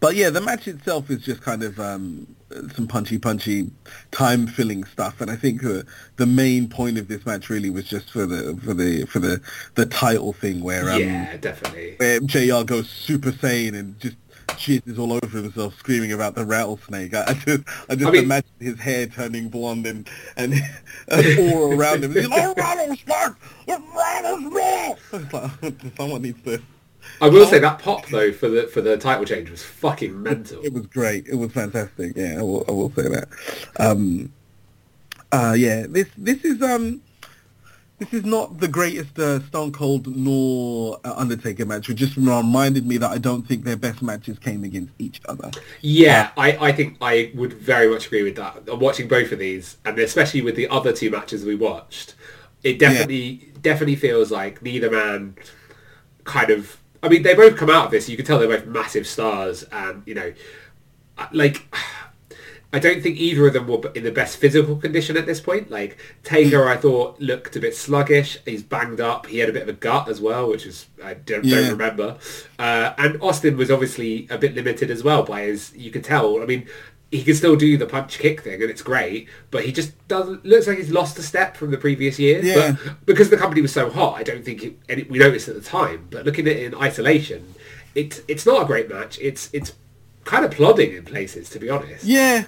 [0.00, 2.26] but yeah, the match itself is just kind of um,
[2.74, 3.70] some punchy, punchy,
[4.10, 5.82] time-filling stuff, and I think uh,
[6.16, 9.40] the main point of this match really was just for the for the for the
[9.74, 11.94] the title thing where um, yeah, definitely.
[11.96, 12.64] where Jr.
[12.64, 14.16] goes super Saiyan and just
[14.62, 17.14] jizzes all over himself, screaming about the rattlesnake.
[17.14, 20.54] I, I just I just I mean- imagine his hair turning blonde and and
[21.08, 22.12] an aura around him.
[22.12, 23.34] He's like, "Oh, rattlesnake!
[23.66, 26.62] Rattlesnake!" Like, someone needs to.
[27.20, 30.62] I will say that pop though for the for the title change was fucking mental.
[30.62, 31.26] It was great.
[31.26, 32.12] It was fantastic.
[32.16, 33.28] Yeah, I will, I will say that.
[33.78, 34.32] Um,
[35.32, 37.02] uh, yeah, this this is um,
[38.02, 41.88] this is not the greatest uh, Stone Cold nor uh, Undertaker match.
[41.88, 45.52] It just reminded me that I don't think their best matches came against each other.
[45.82, 48.62] Yeah, I, I think I would very much agree with that.
[48.70, 52.14] I'm watching both of these, and especially with the other two matches we watched,
[52.64, 55.36] it definitely definitely feels like neither man
[56.24, 56.78] kind of.
[57.04, 58.08] I mean, they both come out of this.
[58.08, 60.32] You can tell they're both massive stars, and you know,
[61.18, 61.72] uh, like
[62.74, 65.70] I don't think either of them were in the best physical condition at this point.
[65.70, 68.38] Like Taker, I thought looked a bit sluggish.
[68.46, 69.26] He's banged up.
[69.26, 71.60] He had a bit of a gut as well, which is I don't, Yeah.
[71.60, 72.16] don't remember.
[72.58, 75.72] Uh, and Austin was obviously a bit limited as well by his.
[75.76, 76.40] You could tell.
[76.42, 76.66] I mean,
[77.10, 79.28] he can still do the punch kick thing, and it's great.
[79.50, 80.46] But he just doesn't.
[80.46, 82.42] Looks like he's lost a step from the previous years.
[82.46, 82.76] Yeah.
[82.82, 85.54] But because the company was so hot, I don't think it, any, we noticed at
[85.56, 86.08] the time.
[86.10, 87.54] But looking at it in isolation,
[87.94, 89.18] it's it's not a great match.
[89.20, 89.74] It's it's
[90.24, 92.04] kind of plodding in places, to be honest.
[92.04, 92.44] Yeah.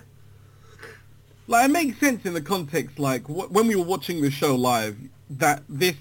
[1.47, 2.99] Like it makes sense in the context.
[2.99, 4.97] Like wh- when we were watching the show live,
[5.31, 5.97] that this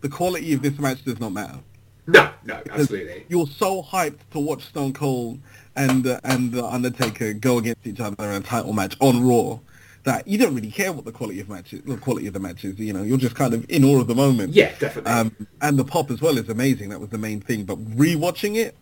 [0.00, 1.58] the quality of this match does not matter.
[2.06, 3.24] No, no, absolutely.
[3.28, 5.40] You're so hyped to watch Stone Cold
[5.74, 9.58] and uh, and uh, Undertaker go against each other in a title match on Raw
[10.04, 12.40] that you don't really care what the quality of match is, the quality of the
[12.40, 12.78] match is.
[12.78, 14.52] You know, you're just kind of in awe of the moment.
[14.52, 15.10] Yeah, definitely.
[15.10, 16.90] Um, and the pop as well is amazing.
[16.90, 17.64] That was the main thing.
[17.64, 18.76] But rewatching it,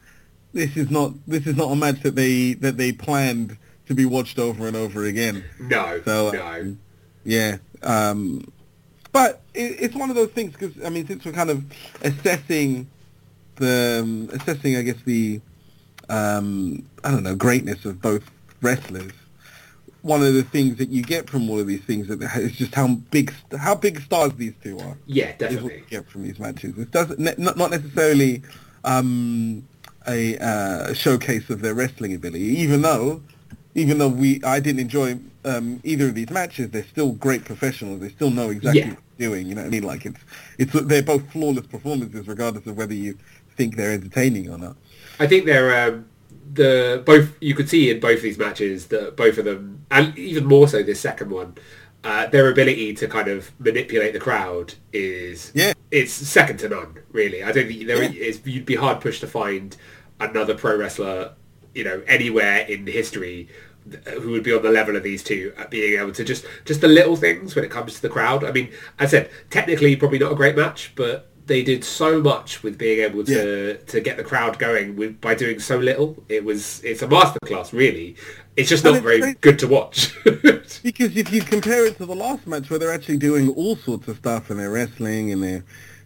[0.53, 3.57] this is not this is not a match that they that they planned
[3.93, 5.45] to be watched over and over again.
[5.61, 6.47] no, So no.
[6.47, 6.79] um,
[7.25, 8.51] yeah, um,
[9.13, 11.65] but it, it's one of those things because I mean, since we're kind of
[12.03, 12.89] assessing
[13.57, 15.41] the um, assessing, I guess the
[16.09, 18.23] um, I don't know greatness of both
[18.61, 19.13] wrestlers.
[20.03, 22.89] One of the things that you get from all of these things is just how
[22.89, 25.75] big how big stars these two are yeah, is what definitely.
[25.77, 26.77] you get from these matches.
[26.77, 28.43] It doesn't ne- not necessarily
[28.83, 29.65] um,
[30.09, 33.23] a uh, showcase of their wrestling ability, even though
[33.75, 38.01] even though we I didn't enjoy um, either of these matches, they're still great professionals.
[38.01, 38.89] They still know exactly Yeah.
[38.91, 39.47] what they're doing.
[39.47, 39.83] You know what I mean?
[39.83, 40.21] Like it's
[40.59, 43.19] it's they're both flawless performances, regardless of whether you
[43.57, 44.77] think they're entertaining or not.
[45.19, 46.07] I think they're um,
[46.53, 47.31] the both.
[47.41, 50.69] You could see in both of these matches that both of them, and even more
[50.69, 51.57] so this second one,
[52.05, 55.73] uh, their ability to kind of manipulate the crowd is Yeah.
[55.91, 56.99] it's second to none.
[57.11, 58.11] Really, I don't think there Yeah.
[58.11, 58.41] is.
[58.45, 59.77] You'd be hard pushed to find
[60.21, 61.33] another pro wrestler,
[61.75, 63.49] you know, anywhere in history
[64.21, 66.81] who would be on the level of these two at being able to just just
[66.81, 68.45] the little things when it comes to the crowd.
[68.45, 72.63] I mean, I said, technically probably not a great match, but they did so much
[72.63, 76.23] with being able to to get the crowd going with by doing so little.
[76.29, 78.17] It was it's a masterclass, really.
[78.57, 80.15] It's just not it's very great- good to watch.
[80.83, 84.09] Because if you compare it to the last match where they're actually doing all sorts
[84.09, 85.65] of stuff and they're wrestling and they're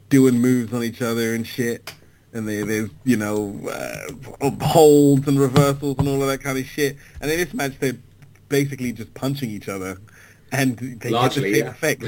[0.08, 1.94] doing moves on each other and shit
[2.36, 6.66] and they, there's, you know, uh, holds and reversals and all of that kind of
[6.66, 6.96] shit.
[7.20, 7.96] And in this match they're
[8.48, 9.98] basically just punching each other
[10.52, 12.06] and they Largely, get the same yeah.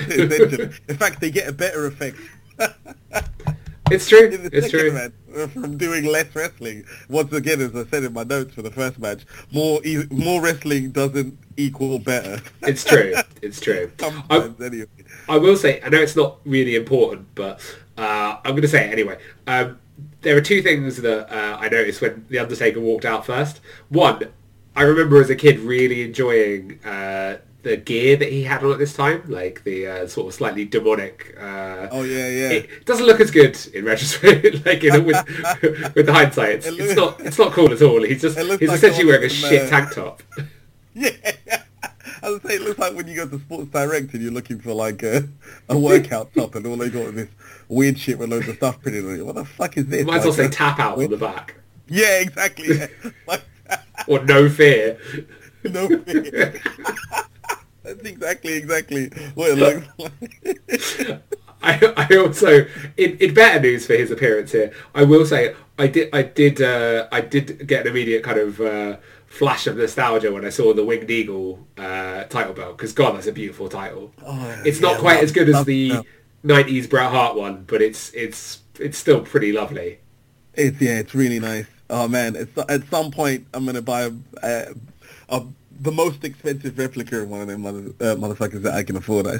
[0.62, 0.80] effect.
[0.88, 2.16] In fact, they get a better effect
[3.90, 4.26] it's true.
[4.32, 4.92] in the It's true.
[4.92, 6.84] match uh, from doing less wrestling.
[7.08, 10.40] Once again, as I said in my notes for the first match, more e- more
[10.42, 12.40] wrestling doesn't equal better.
[12.62, 13.14] It's true.
[13.42, 13.90] It's true.
[14.30, 14.86] I, anyway.
[15.28, 17.60] I will say, I know it's not really important, but
[17.96, 19.18] uh, I'm going to say it anyway.
[19.46, 19.78] Um,
[20.22, 23.60] there are two things that uh, I noticed when The Undertaker walked out first.
[23.88, 24.28] One,
[24.74, 28.78] I remember as a kid really enjoying uh, the gear that he had on at
[28.78, 31.36] this time, like the uh, sort of slightly demonic.
[31.38, 32.48] Uh, Oh yeah, yeah.
[32.50, 35.04] It doesn't look as good in retrospect, like with
[35.94, 36.50] with the hindsight.
[36.50, 38.02] It's, It it's not it's not cool at all.
[38.02, 40.22] He's just he's like essentially wearing a shit uh, tank top.
[40.94, 41.62] Yeah.
[42.22, 44.58] I was say, it looks like when you go to Sports Direct and you're looking
[44.58, 45.28] for like a,
[45.68, 47.28] a workout top and all they got is this
[47.68, 49.26] weird shit with loads of stuff printed on it.
[49.26, 50.06] What the fuck is this?
[50.06, 51.54] Might as well say tap out on the back
[51.88, 52.78] Yeah, exactly.
[52.78, 52.86] Yeah.
[53.26, 53.42] like,
[54.06, 54.98] or no fear.
[55.64, 56.60] no fear.
[57.82, 59.88] That's exactly, exactly what it looks
[61.08, 61.22] like.
[61.62, 64.72] I, I also in, in better news for his appearance here.
[64.94, 68.60] I will say I did I did uh, I did get an immediate kind of
[68.60, 68.96] uh,
[69.28, 73.26] flash of nostalgia when I saw the Winged Eagle uh, title belt because God, that's
[73.26, 74.12] a beautiful title.
[74.26, 76.04] Oh, it's not yeah, quite love- as good as love the that.
[76.44, 79.98] '90s Bret Hart one, but it's it's it's still pretty lovely.
[80.54, 81.66] It's yeah, it's really nice.
[81.90, 84.10] Oh man, it's, at some point I'm gonna buy a,
[84.42, 84.66] a,
[85.28, 85.42] a
[85.80, 89.28] the most expensive replica of one of them mother, uh, motherfuckers that I can afford.
[89.28, 89.34] I,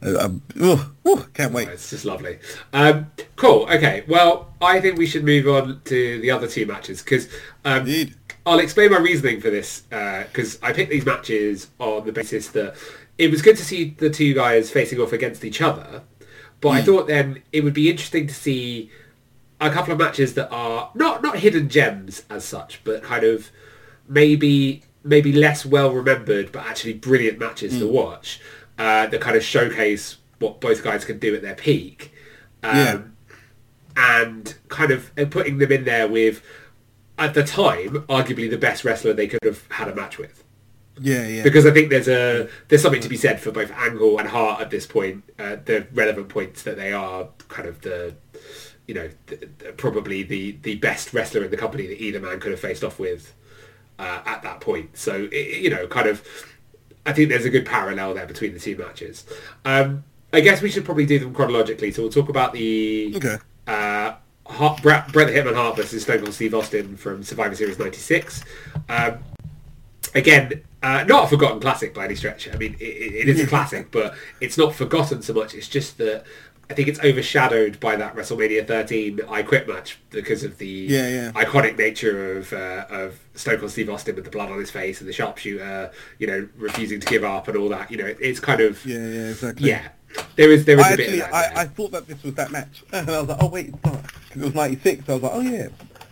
[0.00, 1.66] I, I'm, ugh, ugh, can't wait.
[1.68, 2.38] Oh, It's just lovely.
[2.72, 3.64] Um, cool.
[3.68, 4.04] Okay.
[4.06, 7.28] Well, I think we should move on to the other two matches because
[7.64, 7.86] um.
[8.46, 12.74] I'll explain my reasoning for this because I picked these matches on the basis that
[13.18, 16.02] it was good to see the two guys facing off against each other,
[16.60, 18.90] but I thought then it would be interesting to see
[19.60, 23.50] a couple of matches that are not not hidden gems as such, but kind of
[24.08, 28.40] maybe maybe less well remembered, but actually brilliant matches to watch
[28.78, 32.12] uh, that kind of showcase what both guys can do at their peak.
[32.62, 33.02] Um, Yeah.
[33.96, 36.42] And kind of and putting them in there with,
[37.20, 40.42] at the time, arguably the best wrestler they could have had a match with
[40.98, 41.42] Yeah, yeah.
[41.42, 44.60] because I think there's a there's something to be said for both Angle and Hart
[44.60, 48.14] at this point, uh, the relevant points that they are kind of the
[48.88, 52.40] you know th th- probably the the best wrestler in the company that either man
[52.40, 53.34] could have faced off with
[53.98, 54.96] uh, at that point.
[54.96, 56.22] So i i- you know, kind of
[57.06, 59.24] I think there's a good parallel there between the two matches.
[59.64, 61.90] Um, I guess we should probably do them chronologically.
[61.92, 63.36] So we'll talk about the Okay.
[63.66, 64.14] uh,
[64.60, 68.44] Hart, Bret, Bret the Hitman Hart versus Stone Cold Steve Austin from Survivor Series '96.
[68.88, 69.18] Um,
[70.14, 72.48] again, uh, not a forgotten classic by any stretch.
[72.52, 75.54] I mean, it, it is a classic, but it's not forgotten so much.
[75.54, 76.24] It's just that
[76.70, 81.08] I think it's overshadowed by that WrestleMania 13 I Quit match because of the Yeah,
[81.08, 81.32] yeah.
[81.32, 85.00] iconic nature of uh, of Stone Cold Steve Austin with the blood on his face
[85.00, 87.90] and the sharpshooter, you know, refusing to give up and all that.
[87.90, 89.68] You know, it's kind of Yeah, yeah, exactly.
[89.68, 89.88] yeah.
[90.36, 91.56] There is there is I a bit actually, of that.
[91.56, 93.84] I, I thought that this was that match, and I was like, oh wait, it's
[93.84, 94.00] not,
[94.34, 95.08] it was '96.
[95.08, 95.68] I was like, oh yeah,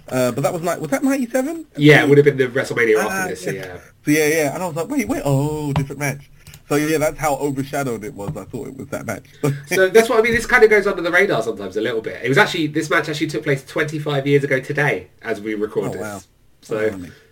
[0.09, 1.66] uh, but that was like, was that '97?
[1.76, 3.44] yeah, it would have been the WrestleMania Ah, after this.
[3.46, 3.52] yeah.
[3.52, 3.78] yeah.
[4.04, 6.31] So yeah, yeah, and I was like, wait, wait, oh, different match.
[6.68, 8.37] So yeah, that's how overshadowed it was.
[8.37, 9.24] I thought it was that match.
[9.68, 10.35] So that's what I mean.
[10.35, 12.22] This kind of goes under the radar sometimes a little bit.
[12.22, 15.87] It was actually this match actually took place 25 years ago today as we record
[15.87, 16.00] oh this.
[16.00, 16.20] wow.
[16.61, 16.90] So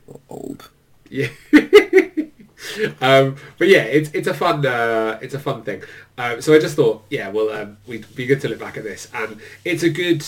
[0.09, 0.71] Oh, so old.
[1.11, 1.29] yeah.
[3.01, 5.83] um, but yeah, it's it's a fun uh, it's a fun thing.
[6.19, 8.85] Um, so I just thought, yeah, well, um, we'd be good to look back at
[8.85, 10.25] this, and it's a good.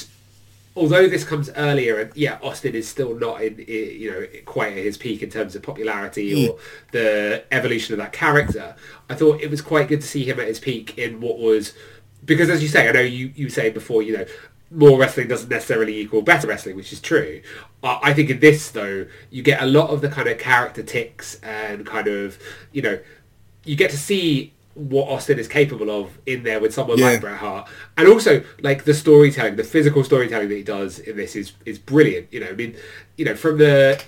[0.78, 4.84] Although this comes earlier, and yeah, Austin is still not in, you know, quite at
[4.84, 6.58] his peak in terms of popularity or
[6.92, 8.76] the evolution of that character.
[9.10, 11.74] I thought it was quite good to see him at his peak in what was,
[12.24, 14.26] because as you say, I know you you say before, you know,
[14.70, 17.42] more wrestling doesn't necessarily equal better wrestling, which is true.
[17.82, 20.82] Uh, I think in this though, you get a lot of the kind of character
[20.82, 22.38] ticks and kind of,
[22.72, 22.98] you know,
[23.64, 27.06] you get to see what Austin is capable of in there with someone Yeah.
[27.12, 31.16] like Bret Hart, and also like the storytelling, the physical storytelling that he does in
[31.16, 32.28] this is is brilliant.
[32.32, 32.74] You know, I mean,
[33.16, 34.00] you know, from the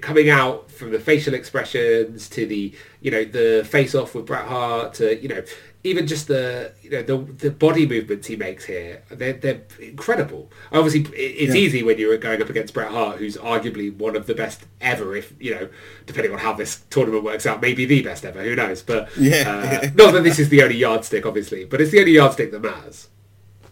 [0.00, 4.46] coming out from the facial expressions to the you know the face off with Bret
[4.46, 5.42] Hart to you know
[5.82, 10.50] even just the you know the the body movements he makes here they're they're incredible.
[10.72, 11.60] Obviously, it's Yeah.
[11.60, 15.16] easy when you're going up against Bret Hart, who's arguably one of the best ever.
[15.16, 15.68] If you know,
[16.06, 18.42] depending on how this tournament works out, maybe the best ever.
[18.42, 18.82] Who knows?
[18.82, 19.80] But Yeah.
[19.82, 22.60] uh, not that this is the only yardstick, obviously, but it's the only yardstick that
[22.60, 23.08] matters.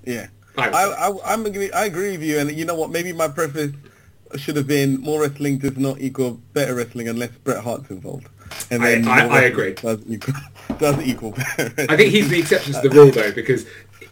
[0.04, 0.28] Yeah.
[0.56, 2.90] I I, I, I'm agree, I agree with you, and you know what?
[2.90, 3.70] Maybe my preface
[4.36, 8.28] should have been more wrestling does not equal better wrestling unless Bret Hart's involved.
[8.70, 9.74] And I- I- I agree.
[9.74, 10.34] Does equal,
[10.78, 13.66] does equal better I think he's the exception to the rule though, because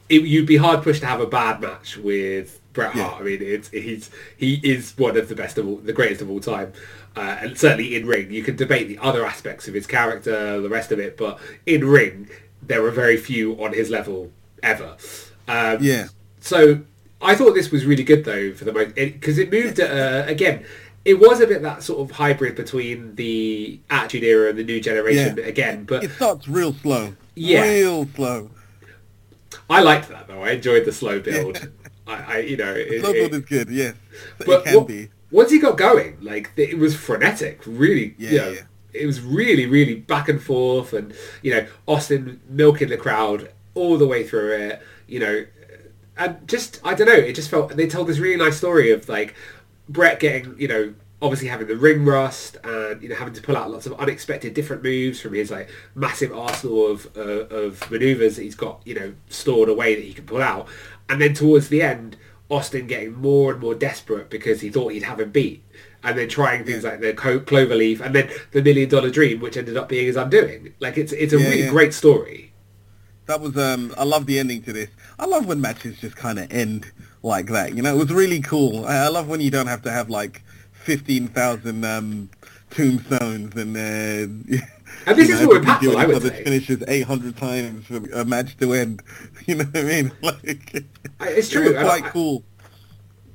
[0.08, 3.14] it, you'd be hard pushed to have a bad match with Bret Hart.
[3.14, 3.18] Yeah.
[3.18, 6.30] I mean, it's he's he is one of the best of all, the greatest of
[6.30, 6.72] all time,
[7.16, 8.30] uh, and certainly in ring.
[8.30, 11.84] You can debate the other aspects of his character, the rest of it, but in
[11.86, 12.28] ring,
[12.62, 14.30] there are very few on his level
[14.62, 14.96] ever.
[15.48, 16.08] Um, Yeah.
[16.40, 16.80] So
[17.20, 20.64] I thought this was really good though for the most because it, moved uh, again.
[21.04, 24.80] It was a bit that sort of hybrid between the Attitude Era and the New
[24.80, 25.44] Generation Yeah.
[25.44, 27.14] again, but It starts real slow.
[27.36, 27.62] Yeah.
[27.62, 28.50] Real slow.
[29.70, 30.42] I liked that though.
[30.42, 31.68] I enjoyed the slow build.
[32.08, 33.92] I, I, you know, it, Slow build it- is good, Yeah,
[34.38, 35.08] But but it can what- be.
[35.30, 37.60] once he got going, like it was frenetic.
[37.66, 38.60] Really, Yeah, you know, yeah.
[38.92, 43.96] it was really, really back and forth, and you know, Austin milking the crowd all
[43.98, 44.82] the way through it.
[45.08, 45.46] You know,
[46.16, 47.12] and just I don't know.
[47.14, 49.34] It just felt they told this really nice story of like
[49.88, 53.56] Bret getting, you know, obviously having the ring rust and you know having to pull
[53.56, 58.36] out lots of unexpected different moves from his like massive arsenal of uh, of maneuvers
[58.36, 60.68] that he's got, you know, stored away that he can pull out,
[61.08, 62.16] and then towards the end,
[62.48, 65.62] Austin getting more and more desperate because he thought he'd have him beat.
[66.02, 69.56] And then trying things like the co- cloverleaf, and then the million dollar dream, which
[69.56, 70.72] ended up being his undoing.
[70.78, 71.70] Like it's it's a Yeah, really yeah.
[71.70, 72.52] great story.
[73.26, 74.88] That was um I love the ending to this.
[75.18, 76.90] I love when matches just kind of end
[77.22, 77.74] like that.
[77.74, 78.84] You know, it was really cool.
[78.86, 82.30] I, I love when you don't have to have like 15,000 um
[82.70, 84.60] tombstones and uh
[85.06, 86.44] And this you is know, more impactful, I would say.
[86.44, 89.02] finishes 800 times for a match to end.
[89.46, 90.12] You know what I mean?
[90.22, 90.84] Like
[91.20, 91.72] It's true.
[91.72, 92.44] quite I- cool.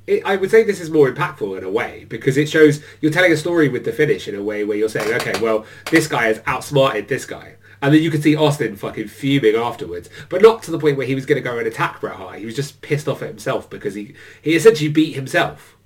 [0.06, 3.12] it, I would say this is more impactful in a way because it shows you're
[3.12, 6.06] telling a story with the finish in a way where you're saying, okay, well, this
[6.08, 7.54] guy has outsmarted this guy.
[7.82, 11.06] And then you could see Austin fucking fuming afterwards, but not to the point where
[11.06, 12.38] he was going to go and attack Bret Hart.
[12.38, 15.76] He was just pissed off at himself because he, he essentially beat himself.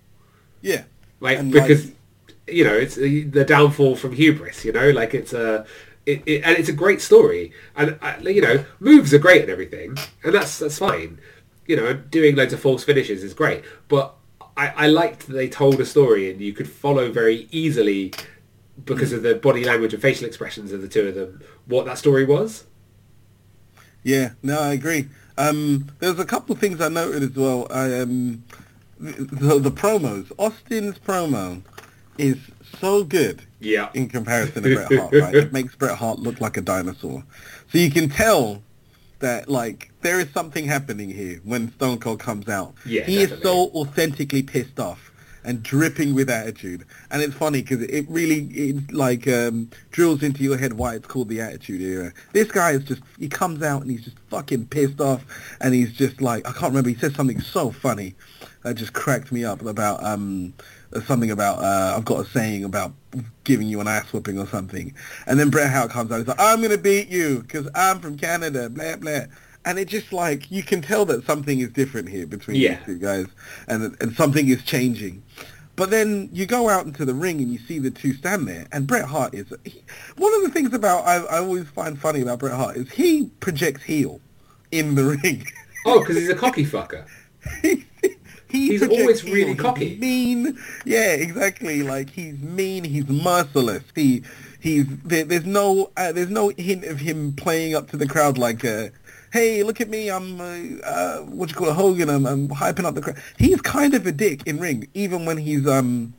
[0.61, 0.85] Yeah.
[1.20, 1.94] Like, And, because, like-
[2.46, 4.90] you know, it's the the downfall from hubris, you know?
[4.90, 5.66] Like, it's a...
[6.04, 9.50] It, it, and it's a great story, and uh, you know moves are great and
[9.50, 11.18] everything, and that's that's fine.
[11.66, 14.14] You know, doing loads of false finishes is great, but
[14.56, 18.12] I, I liked that they told a story and you could follow very easily
[18.85, 21.98] because of the body language and facial expressions of the two of them what that
[21.98, 22.64] story was.
[24.02, 25.08] Yeah, no, I agree.
[25.37, 27.67] Um, there's a couple of things I noted as well.
[27.71, 28.44] I, um,
[28.98, 31.62] the, the promos, Austin's promo
[32.19, 32.38] is
[32.79, 35.12] so good Yeah, in comparison to Bret Hart.
[35.12, 35.35] Right?
[35.35, 37.25] It makes Bret Hart look like a dinosaur.
[37.71, 38.62] So you can tell
[39.19, 42.75] that like there is something happening here when Stone Cold comes out.
[42.85, 45.10] Yeah, he is so authentically pissed off.
[45.47, 46.85] And dripping with attitude.
[47.11, 51.07] And it's funny because it really it like um, drills into your head why it's
[51.07, 52.13] called the Attitude Era.
[52.33, 55.25] This guy is just he comes out and he's just fucking pissed off,
[55.61, 56.90] and he's just like I can't remember.
[56.90, 58.15] He says something so funny
[58.63, 60.53] that just cracked me up about um
[61.05, 62.92] something about uh, I've got a saying about
[63.44, 64.94] giving you an ass whooping or something.
[65.27, 66.19] And then Bret Hart comes out.
[66.19, 68.69] He's like, I'm gonna beat you because I'm from Canada.
[68.69, 69.21] Blah blah.
[69.67, 72.77] And it just like you can tell that something is different here between Yeah.
[72.77, 73.27] these two guys,
[73.69, 75.23] and and something is changing.
[75.75, 78.67] But then you go out into the ring and you see the two stand there,
[78.73, 79.83] and Bret Hart is he,
[80.17, 83.27] one of the things about I, I always find funny about Bret Hart is he
[83.40, 84.21] projects heel
[84.73, 85.44] in the ring.
[85.85, 87.04] Oh, because he's a cocky fucker.
[87.62, 87.85] he,
[88.48, 89.48] he He's always really heel.
[89.54, 89.96] He's cocky.
[89.98, 90.58] mean.
[90.85, 91.83] Yeah, exactly.
[91.83, 92.85] Like he's mean.
[92.85, 93.83] He's merciless.
[93.94, 94.23] He
[94.60, 98.38] he's there, there's no uh, there's no hint of him playing up to the crowd
[98.38, 98.64] like.
[98.64, 98.88] Uh,
[99.37, 100.10] Hey, look at me!
[100.10, 102.08] I'm uh, uh, what you call a Hogan.
[102.08, 103.18] I'm, I'm hyping up the crowd.
[103.38, 106.14] He's kind of a dick in ring, even when he's um,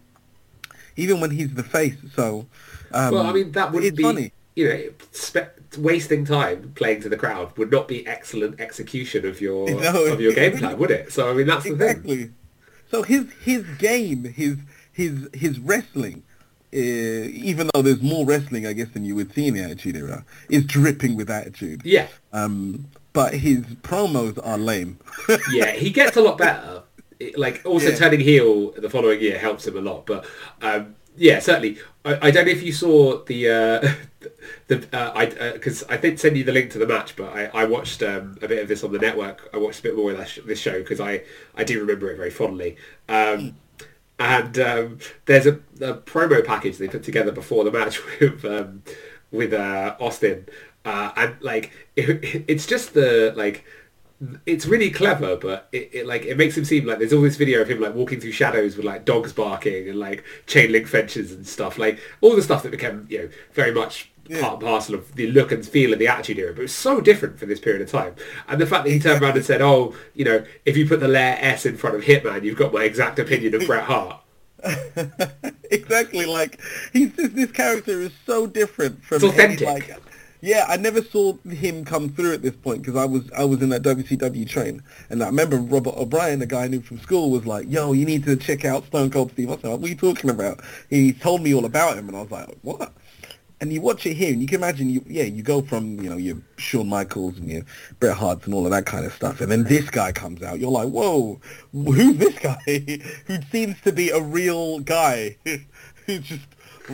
[0.97, 1.95] even when he's the face.
[2.15, 2.45] So,
[2.91, 4.31] um, Well, I mean, that wouldn't be, funny.
[4.55, 9.41] you know, spe- wasting time playing to the crowd would not be excellent execution of
[9.41, 10.05] your No.
[10.13, 11.11] of your game plan, would it?
[11.11, 11.89] So I mean, that's the thing.
[11.89, 12.29] exactly.
[12.91, 14.57] So his his game, his
[14.93, 16.21] his his wrestling,
[16.71, 19.95] uh, even though there's more wrestling, I guess, than you would see in the Attitude
[19.95, 21.81] Era, is dripping with attitude.
[21.83, 22.85] Yeah, Um,
[23.17, 24.99] but his promos are lame.
[25.51, 26.83] yeah, he gets a lot better.
[27.35, 27.95] Like also Yeah.
[27.95, 30.05] turning heel the following year helps him a lot.
[30.05, 30.23] But
[30.61, 31.79] um, yeah, certainly.
[32.05, 34.27] I, I don't know if you saw the uh,
[34.67, 37.45] the uh, I because I did send you the link to the match, but I,
[37.61, 39.49] I watched um, a bit of this on the network.
[39.51, 41.23] I watched a bit more of sh- this show because I
[41.55, 42.77] I do remember it very fondly.
[43.09, 43.55] Um,
[44.19, 48.83] and um, there's a, a promo package they put together before the match with um,
[49.31, 50.45] with uh, Austin,
[50.87, 53.65] uh, and like it, it's just the like
[54.47, 57.35] it's really clever, but it, it like it makes him seem like there's all this
[57.35, 60.87] video of him like walking through shadows with like dogs barking and like chain link
[60.87, 64.09] fences and stuff, like all the stuff that became you know very much
[64.39, 66.73] part and parcel of the look and feel of the Attitude Era, but it was
[66.73, 68.15] so different for this period of time.
[68.47, 71.01] And the fact that he turned around and said, "Oh, you know, if you put
[71.01, 74.21] the layer S in front of Hitman, you've got my exact opinion of Bret Hart."
[75.69, 76.25] exactly.
[76.25, 76.59] Like
[76.93, 79.67] he's just this character is so different from It's authentic.
[79.67, 80.06] any, like,
[80.41, 83.61] yeah, I never saw him come through at this point because I was I was
[83.61, 87.31] in that WCW train, and I remember Robert O'Brien, a guy I knew from school,
[87.31, 89.95] was like, "Yo, you need to check out Stone Cold Steve Austin." What are you
[89.95, 90.61] talking about?
[90.89, 92.93] He told me all about him, and I was like, "What?"
[93.59, 96.09] And you watch it here, and you can imagine, you yeah, you go from you
[96.11, 97.63] know your Shawn Michaels and your
[97.99, 100.59] Bret Harts and all of that kind of stuff, and then this guy comes out.
[100.59, 102.59] You're like, "Whoa, who's this guy?"
[103.25, 105.37] Who seems to be a real guy,
[106.19, 106.47] who's just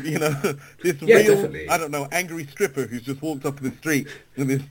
[0.03, 0.29] you know
[0.83, 1.69] this Yeah, real definitely.
[1.69, 4.07] I don't know angry stripper who's just walked up the street
[4.37, 4.61] and this.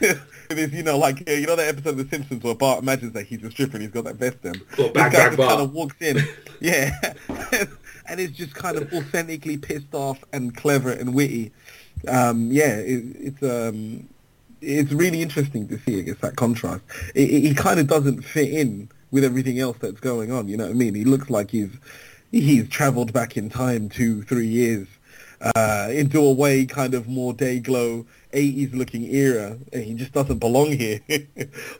[0.00, 2.80] with this, you know, like uh, you know that episode of The Simpsons where Bart
[2.82, 4.54] imagines that he's a stripper and he's got that vest on.
[4.76, 5.50] This Bang guy Bang just Bart.
[5.50, 6.18] kind of walks in,
[6.60, 6.90] yeah,
[8.06, 11.52] and is just kind of authentically pissed off and clever and witty.
[12.08, 14.08] Um, yeah, it, it's um,
[14.60, 15.98] it's really interesting to see.
[15.98, 16.82] I guess that contrast.
[17.14, 20.48] He kind of doesn't fit in with everything else that's going on.
[20.48, 20.94] You know what I mean?
[20.94, 21.70] He looks like he's
[22.32, 24.88] he's travelled back in time two, three years
[25.56, 30.38] uh, into a way kind of more Day-Glo 80s looking era, and he just doesn't
[30.38, 31.00] belong here.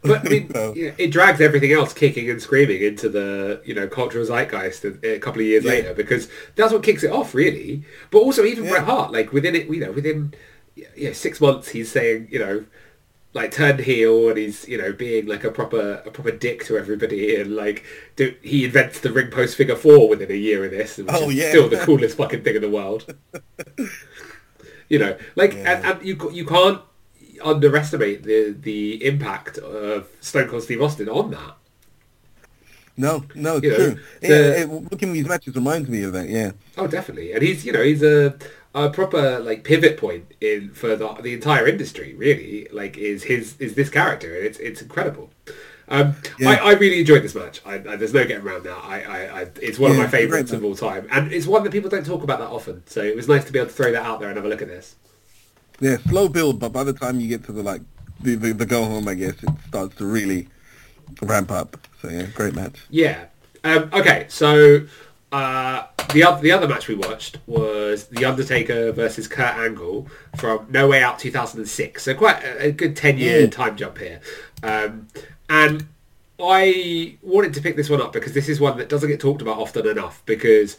[0.02, 3.74] But I mean, So- know, it drags everything else kicking and screaming into the you
[3.74, 5.70] know cultural zeitgeist a, a couple of years Yeah.
[5.70, 7.84] later because that's what kicks it off, really.
[8.10, 8.70] But also even Yeah.
[8.70, 10.34] Bret Hart, like within it, you know, within
[10.74, 12.64] you know, six months, he's saying you know.
[13.34, 16.76] Like turned heel and he's you know being like a proper a proper dick to
[16.76, 17.82] everybody and like
[18.16, 21.30] do, he invents the ring post figure four within a year of this which Oh,
[21.30, 21.48] is yeah.
[21.48, 23.14] still the coolest fucking thing in the world.
[24.90, 25.76] you know, like Yeah.
[25.78, 26.80] and, and you you can't
[27.42, 31.56] underestimate the the impact of Stone Cold Steve Austin on that.
[32.96, 33.98] no, no, it's You know, true.
[34.20, 36.28] the- yeah, it, looking at these matches reminds me of that.
[36.28, 37.32] Yeah, Oh, definitely.
[37.32, 38.36] And he's, you know, he's a,
[38.74, 42.14] a proper like pivot point in for the, the entire industry.
[42.14, 45.30] Really, like is his is this character, and it's it's incredible.
[45.88, 46.56] Um, Yeah.
[46.56, 47.60] I, I really enjoyed this match.
[47.66, 48.78] I, I, there's no getting around that.
[48.78, 51.46] I, it's one Yeah, of my it's a great favourites of all time, and it's
[51.46, 52.82] one that people don't talk about that often.
[52.86, 54.48] So it was nice to be able to throw that out there and have a
[54.48, 54.96] look at this.
[55.80, 57.82] yeah, slow build, but by the time you get to the like
[58.20, 60.48] the, the, the go home, I guess it starts to really
[61.22, 61.76] ramp up.
[62.02, 62.88] So yeah, great match.
[62.88, 63.26] Yeah.
[63.64, 64.86] Um, okay, so
[65.32, 70.06] uh, the other the other match we watched was The Undertaker versus Kurt Angle
[70.36, 72.02] from No Way Out 2006.
[72.02, 74.20] So quite a, a good 10 year time jump here.
[74.62, 75.08] Um,
[75.48, 75.86] and
[76.38, 79.42] I wanted to pick this one up because this is one that doesn't get talked
[79.42, 80.76] about often enough because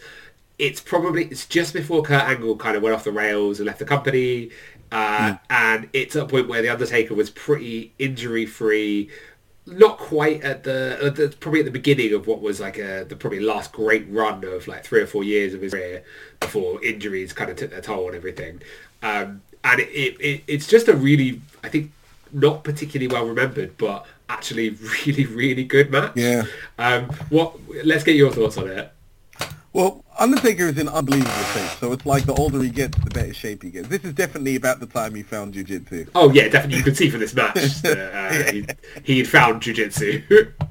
[0.60, 3.80] it's probably it's just before Kurt Angle kind of went off the rails and left
[3.80, 4.52] the company,
[4.92, 9.10] uh, and it's at a point where the Undertaker was pretty injury free,
[9.66, 13.06] not quite at the, at the probably at the beginning of what was like a
[13.08, 16.04] the probably last great run of like three or four years of his career
[16.40, 18.62] before injuries kind of took their toll and everything.
[19.02, 21.92] Um, and it, it, it it's just a really I think
[22.34, 24.70] not particularly well remembered, but actually
[25.06, 26.14] really really good match.
[26.16, 26.44] Yeah.
[26.78, 27.56] Um, what?
[27.84, 28.92] Let's get your thoughts on it.
[29.72, 33.34] Well, Undertaker is in unbelievable shape, so it's like the older he gets, the better
[33.34, 33.90] shape he gets.
[33.90, 36.06] This is definitely about the time he found jiu-jitsu.
[36.16, 36.78] Oh yeah, definitely.
[36.78, 38.66] You could see from this match that uh, he,
[39.04, 40.54] he had found jujitsu.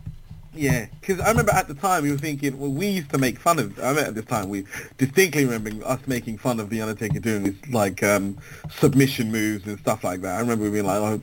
[0.55, 3.39] Yeah, because I remember at the time we were thinking, well, we used to make
[3.39, 3.79] fun of.
[3.79, 4.67] I remember at this time we
[4.99, 8.37] distinctly remember us making fun of the Undertaker doing this like um,
[8.71, 10.37] submission moves and stuff like that.
[10.37, 11.23] I remember being like, oh,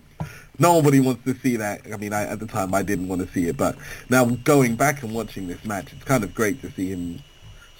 [0.57, 1.81] nobody wants to see that.
[1.93, 3.75] I mean, I, at the time I didn't want to see it, but
[4.09, 7.21] now going back and watching this match, it's kind of great to see him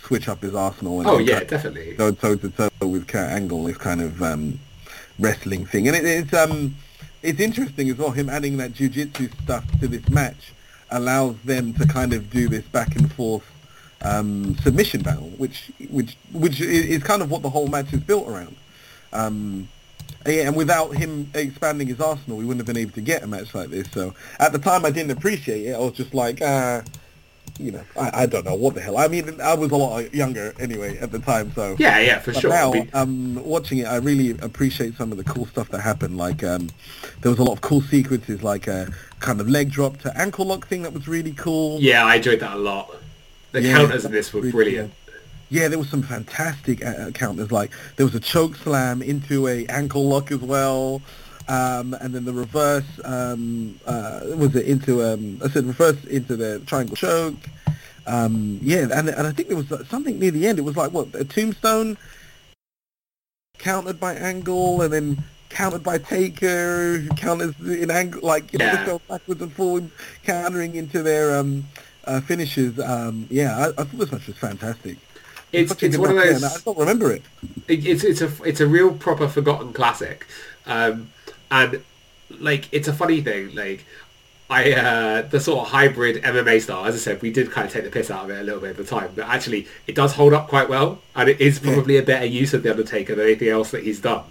[0.10, 1.00] switch up his arsenal.
[1.00, 1.96] And oh and yeah, definitely.
[1.96, 4.60] toe toe to toe with Kurt Angle, this kind of um,
[5.20, 6.76] wrestling thing, and it, it's um,
[7.22, 8.12] it's interesting as well.
[8.12, 10.52] Him adding that jujitsu stuff to this match
[10.90, 13.46] allows them to kind of do this back and forth
[14.02, 18.28] um, submission battle, which which which is kind of what the whole match is built
[18.28, 18.56] around.
[19.14, 19.70] Um,
[20.26, 23.28] yeah, and without him expanding his arsenal, we wouldn't have been able to get a
[23.28, 23.90] match like this.
[23.92, 25.74] So at the time, I didn't appreciate it.
[25.74, 26.82] I was just like, ah,
[27.60, 28.98] you know, I, I don't know what the hell.
[28.98, 32.34] I mean, I was a lot younger anyway at the time, so Yeah, yeah, for
[32.34, 32.50] but sure.
[32.50, 36.18] Now, um, watching it, I really appreciate some of the cool stuff that happened.
[36.18, 36.70] Like, um,
[37.22, 38.90] there was a lot of cool sequences, like a
[39.20, 41.80] kind of leg drop to ankle lock thing that was really cool.
[41.82, 42.96] yeah, I enjoyed that a lot.
[43.52, 44.94] The Yeah, counters in this were really brilliant.
[45.50, 47.52] Yeah, there was some fantastic uh, counters.
[47.52, 51.02] Like, there was a choke slam into a ankle lock as well.
[51.50, 56.36] Um, and then the reverse, um, uh, was it into, um, I said reverse into
[56.38, 57.36] the triangle choke.
[58.06, 60.60] Um, yeah, and, and I think there was uh, something near the end.
[60.60, 61.98] It was like, what, a tombstone
[63.58, 68.66] countered by Angle and then countered by Taker, who counters in Angle, like, you know,
[68.66, 68.76] Yeah.
[68.76, 69.92] just go backwards and forwards,
[70.24, 71.66] countering into their um,
[72.06, 72.80] uh, finishes.
[72.80, 74.98] Um, yeah, I, I thought this match was fantastic.
[75.52, 76.44] It's it's one of those.
[76.44, 77.24] I don't remember it.
[77.68, 80.28] it- it's it's a it's a real proper forgotten classic,
[80.68, 81.10] um,
[81.52, 81.84] and
[82.40, 83.56] like it's a funny thing.
[83.56, 83.86] Like
[84.50, 86.86] I uh, the sort of hybrid MMA style.
[86.86, 88.62] As I said, we did kind of take the piss out of it a little
[88.62, 91.60] bit at the time, but actually it does hold up quite well, and it is
[91.60, 94.24] probably a better use of the Undertaker than anything else that he's done.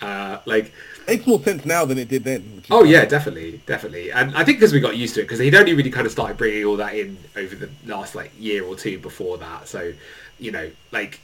[0.00, 0.72] Uh, like
[1.06, 2.62] Makes more sense now than it did then.
[2.68, 5.54] Oh yeah, definitely, definitely, and I think because we got used to it, because he'd
[5.54, 8.74] only really kind of started bringing all that in over the last like year or
[8.74, 9.68] two before that.
[9.68, 9.92] So,
[10.40, 11.20] you know, like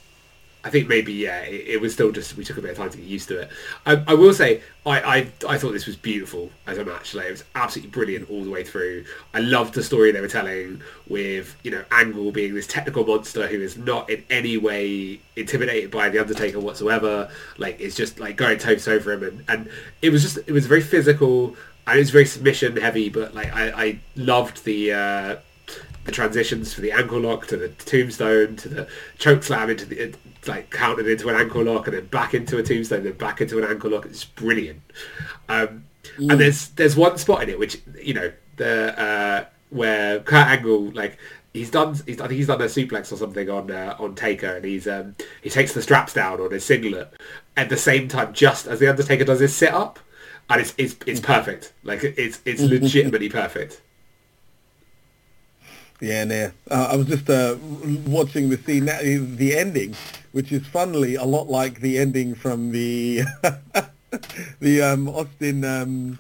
[0.65, 2.91] I think maybe yeah, it, it was still just we took a bit of time
[2.91, 3.51] to get used to it.
[3.85, 5.17] I, I will say I, I
[5.49, 7.15] I thought this was beautiful as a match.
[7.15, 9.05] Like it was absolutely brilliant all the way through.
[9.35, 13.49] I loved the story they were telling with you know Angle being this technical monster
[13.49, 17.29] who is not in any way intimidated by the Undertaker whatsoever.
[17.59, 20.39] Like it's just like going toe to toe for him, and and it was just
[20.47, 21.57] it was very physical
[21.89, 23.09] and it was very submission heavy.
[23.09, 24.93] But like I I loved the.
[24.93, 25.37] Uh,
[26.05, 28.89] the transitions for the ankle lock to the tombstone to the
[29.19, 30.15] choke slam into the
[30.47, 33.59] like counted into an ankle lock and then back into a tombstone then back into
[33.59, 34.07] an ankle lock.
[34.07, 34.83] It's brilliant.
[35.49, 35.85] Um,
[36.19, 40.91] and there's there's one spot in it which you know the uh, where Kurt Angle
[40.91, 41.19] like
[41.53, 44.57] he's done he's, I think he's done a suplex or something on uh, on Taker
[44.57, 47.13] and he's um, he takes the straps down on his singlet
[47.57, 50.01] at the same time just as the Undertaker does his sit up
[50.51, 51.73] and it's it's, it's perfect.
[51.85, 53.81] Like it's it's legitimately perfect
[56.03, 56.51] Yeah, yeah.
[56.69, 57.57] Uh, I was just uh,
[58.07, 59.95] watching the scene, the ending,
[60.33, 63.23] which is funnily a lot like the ending from the
[64.61, 66.19] the um, Austin um,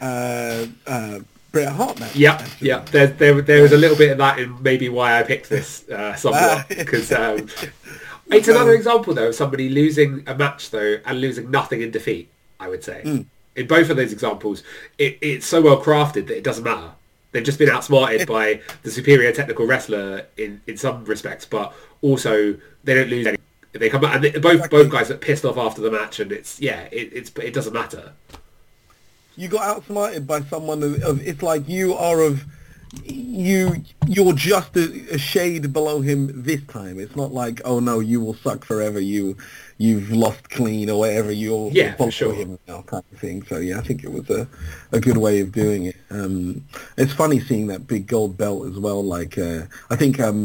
[0.00, 1.20] uh, uh,
[1.52, 2.16] Bret Hart match.
[2.16, 2.68] Yeah, actually.
[2.68, 2.80] yeah.
[2.90, 5.88] There, there, there was a little bit of that in maybe why I picked this
[5.88, 7.48] uh, somewhat because um,
[8.26, 12.28] it's another example though of somebody losing a match though and losing nothing in defeat.
[12.58, 14.62] I would say in both of those examples,
[14.98, 16.90] it, it's so well crafted that it doesn't matter.
[17.32, 21.72] They've just been outsmarted by the superior technical wrestler in, in some respects, but
[22.02, 23.38] also they don't lose any.
[23.72, 24.82] They come out and they, both Exactly.
[24.82, 27.72] both guys are pissed off after the match, and it's yeah, it, it's it doesn't
[27.72, 28.12] matter.
[29.34, 32.44] you got outsmarted by someone of, of it's like you are of
[33.04, 38.00] you you're just a, a shade below him this time it's not like oh no
[38.00, 39.34] you will suck forever you
[39.84, 42.32] you've lost clean or whatever you're Yeah, for sure.
[42.40, 44.42] him now kind of thing so yeah i think it was a,
[44.92, 46.64] a good way of doing it um
[46.96, 50.40] it's funny seeing that big gold belt as well like uh i think um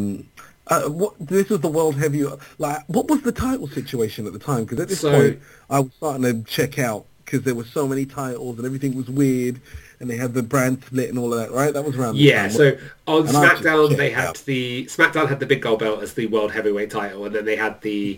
[0.74, 2.24] uh, what this was the world heavy
[2.58, 5.80] like what was the title situation at the time because at this So- point I
[5.82, 9.60] was starting to check out because there were so many titles and everything was weird,
[10.00, 11.52] and they had the brand split and all of that.
[11.52, 12.16] Right, that was around.
[12.16, 14.38] the Yeah, so on SmackDown they had out.
[14.46, 17.58] the SmackDown had the big gold belt as the world heavyweight title, and then they
[17.58, 18.18] had the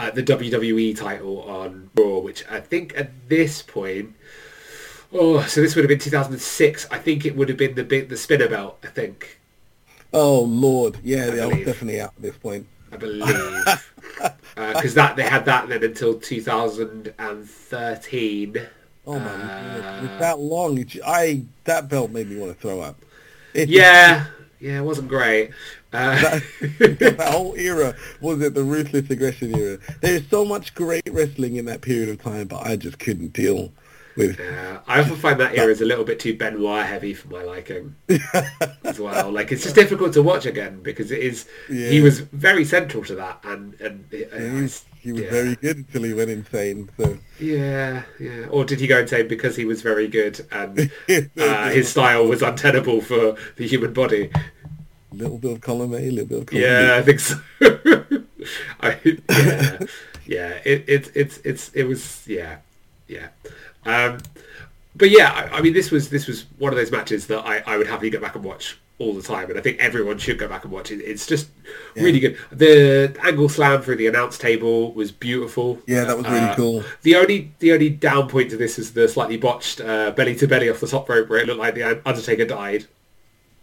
[0.00, 4.14] uh, the WWE title on Raw, which I think at this point
[5.12, 6.86] Oh, so this would have been 2006.
[6.90, 8.78] I think it would have been the big, the spinner belt.
[8.84, 9.40] I think.
[10.12, 11.66] Oh Lord, yeah, I, believe.
[11.66, 12.66] definitely out at this point.
[12.92, 13.24] I believe.
[14.56, 18.56] Because that they had that then until 2013.
[19.06, 20.84] Oh my, Uh, goodness, it's that long.
[21.06, 22.96] I that belt made me want to throw up.
[23.54, 24.26] It, Yeah,
[24.58, 25.52] yeah, it wasn't great.
[25.92, 26.42] Uh, that,
[27.18, 29.78] that whole era was it the ruthless aggression era.
[30.00, 33.72] There's so much great wrestling in that period of time, but I just couldn't deal
[34.16, 34.38] with.
[34.38, 37.42] yeah, I often find that era is a little bit too Benoit heavy for my
[37.42, 37.94] liking
[38.84, 39.32] as well.
[39.32, 41.46] Like it's just difficult to watch again because it is.
[41.68, 45.30] He was very central to that, and and it, He was, he was yeah.
[45.30, 46.90] very good until he went insane.
[46.98, 48.46] So Yeah, yeah.
[48.50, 50.90] Or did he go insane because he was very good and
[51.38, 54.30] uh, his style was untenable for the human body?
[55.12, 57.40] Little bit of column A, little bit of column Yeah, I think so.
[58.80, 58.98] I,
[59.28, 59.78] yeah,
[60.26, 60.48] yeah.
[60.64, 62.58] It, it, it's, it's, it was, yeah,
[63.08, 63.28] yeah.
[63.84, 64.18] Um,
[64.96, 67.58] but yeah, I, I mean, this was this was one of those matches that I,
[67.66, 70.38] I would happily go back and watch all the time, and I think everyone should
[70.38, 70.96] go back and watch it.
[71.00, 71.48] It's just
[71.96, 72.36] really good.
[72.52, 75.78] The angle slam through the announce table was beautiful.
[75.86, 76.84] Yeah, that was really Uh, cool.
[77.02, 80.46] The only the only down point to this is the slightly botched uh, belly to
[80.46, 82.86] belly off the top rope where it looked like the Undertaker died.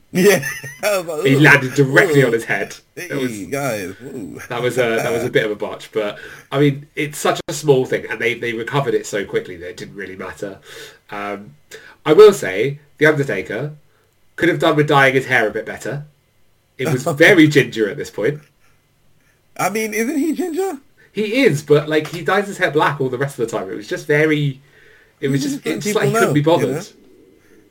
[0.13, 0.47] Yeah,
[0.81, 2.77] like, He landed directly ooh, on his head.
[2.95, 3.93] That was guys,
[4.47, 6.17] that was a that was a bit of a botch, but
[6.49, 9.69] I mean it's such a small thing, and they they recovered it so quickly that
[9.71, 10.59] it didn't really matter.
[11.09, 11.55] Um,
[12.05, 13.75] I will say the Undertaker
[14.37, 16.05] could have done with dyeing his hair a bit better.
[16.77, 18.39] It was very ginger at this point.
[19.57, 20.79] I mean, isn't he ginger?
[21.11, 23.69] He is, but like he dyes his hair black all the rest of the time.
[23.69, 24.61] It was just very.
[25.19, 26.75] It was just just it's like he couldn't be know, you bothered.
[26.75, 27.06] know?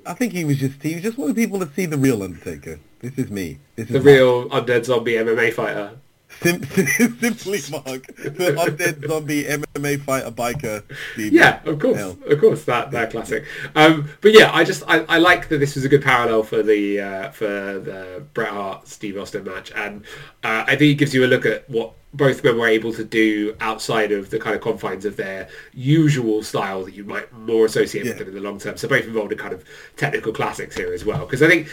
[0.06, 2.78] I think he was just he was just wanted people to see the real Undertaker.
[3.00, 3.58] This is me.
[3.74, 5.98] This is The real undead zombie MMA fighter.
[6.42, 6.64] Sim-
[7.20, 10.82] simply Mark, the undead zombie MMA fighter biker.
[11.12, 11.32] Steve.
[11.32, 13.44] Yeah, of course, of course, that that classic.
[13.74, 16.62] Um, but yeah, I just I, I like that this was a good parallel for
[16.62, 20.04] the uh, for the Bret Hart Steve Austin match, and
[20.44, 23.04] uh, I think it gives you a look at what both men were able to
[23.04, 27.66] do outside of the kind of confines of their usual style that you might more
[27.66, 28.76] associate with them in the long term.
[28.76, 29.64] So both involved in kind of
[29.96, 31.68] technical classics here as well, because I think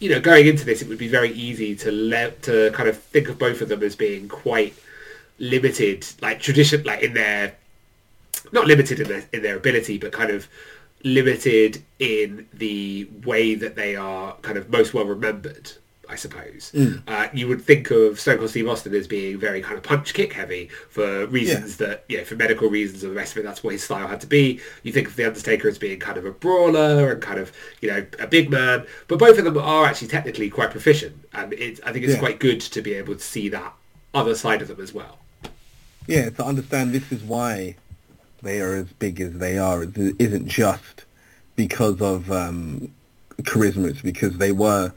[0.00, 2.98] you know, going into this, it would be very easy to let to kind of
[2.98, 4.74] think of both of them as being quite
[5.38, 7.54] limited, like tradition, like in their
[8.52, 10.48] not limited in their in their ability, but kind of
[11.04, 15.72] limited in the way that they are kind of most well remembered.
[16.10, 16.74] I suppose
[17.06, 20.12] uh, you would think of Stone Cold Steve Austin as being very kind of punch
[20.12, 23.42] kick heavy for reasons that you know for medical reasons and the rest of it.
[23.44, 24.60] That's what his style had to be.
[24.82, 27.88] You think of the Undertaker as being kind of a brawler and kind of you
[27.90, 31.80] know a big man, but both of them are actually technically quite proficient, and it's,
[31.86, 32.18] I think it's Yeah.
[32.20, 33.72] quite good to be able to see that
[34.12, 35.18] other side of them as well.
[36.08, 36.28] yeah.
[36.30, 37.76] To understand this is why
[38.42, 39.84] they are as big as they are.
[39.84, 41.04] It isn't just
[41.54, 42.90] because of um,
[43.42, 43.90] charisma.
[43.90, 44.92] It's because they were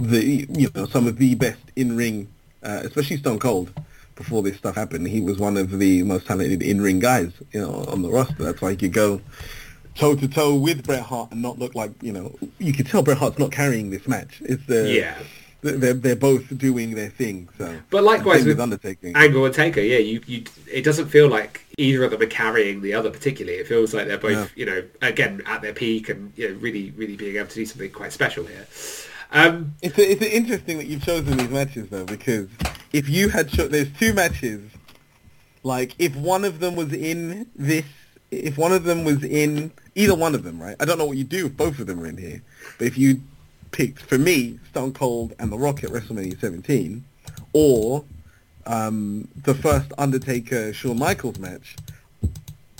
[0.00, 2.28] the you know some of the best in ring,
[2.62, 3.72] uh, especially Stone Cold.
[4.16, 7.60] Before this stuff happened, he was one of the most talented in ring guys, you
[7.60, 8.44] know, on the roster.
[8.44, 9.20] That's why he could go
[9.96, 12.32] toe to toe with Bret Hart and not look like you know.
[12.58, 14.40] You could tell Bret Hart's not carrying this match.
[14.44, 15.18] It's the Yeah.
[15.62, 17.48] They're they're both doing their thing.
[17.56, 19.12] So, But likewise Same with Undertaker.
[19.14, 22.82] Angle and Taker, yeah, you, you it doesn't feel like either of them are carrying
[22.82, 23.58] the other particularly.
[23.58, 24.46] It feels like they're both, No.
[24.56, 27.64] you know, again at their peak and you know, really, really being able to do
[27.64, 28.66] something quite special here.
[29.34, 32.48] Um, It's it's interesting that you've chosen these matches though, because
[32.92, 34.62] if you had cho- there's two matches,
[35.64, 37.84] like if one of them was in this,
[38.30, 40.76] if one of them was in either one of them, right?
[40.80, 42.42] I don't know what you do if both of them are in here,
[42.78, 43.20] but if you
[43.72, 47.04] picked for me Stone Cold and The Rock at WrestleMania 17,
[47.52, 48.04] or
[48.66, 51.76] um, the first Undertaker Shawn Michaels match,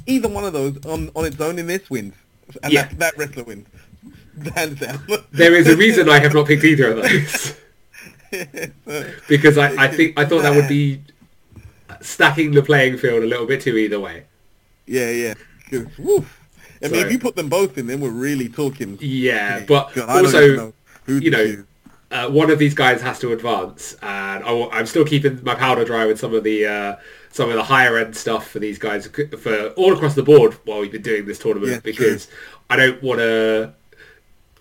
[0.06, 2.14] either one of those on on its own in this wins,
[2.62, 2.82] and Yeah.
[2.84, 3.66] that, that wrestler wins.
[4.54, 5.00] Hands down.
[5.32, 7.56] there is a reason I have not picked either of those
[9.28, 11.02] because I, I think I thought that would be
[12.00, 14.24] stacking the playing field a little bit too either way.
[14.86, 15.34] Yeah, yeah.
[15.98, 16.40] woof.
[16.82, 18.98] I mean, So- if you put them both in, then we're really talking.
[19.00, 20.72] Yeah, but God, I don't even also know
[21.06, 21.64] you know,
[22.10, 25.84] uh, one of these guys has to advance, and I, am still keeping my powder
[25.84, 26.96] dry with some of the uh,
[27.30, 30.80] some of the higher end stuff for these guys for all across the board while
[30.80, 32.28] we've been doing this tournament Yeah, because
[32.70, 33.72] I don't want to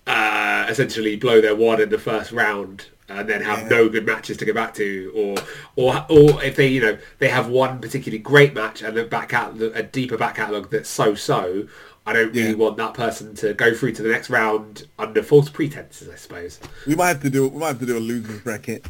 [0.06, 3.68] uh, essentially blow their wad in the first round and then have Yeah.
[3.68, 5.36] no good matches to go back to, or
[5.76, 9.32] or or if they you know they have one particularly great match and a back
[9.34, 11.68] out a deeper back catalogue that's so so.
[12.06, 12.54] I don't really Yeah.
[12.56, 16.60] want that person to go through to the next round under false pretenses, I suppose.
[16.86, 18.84] We might have to do we might have to do a losers bracket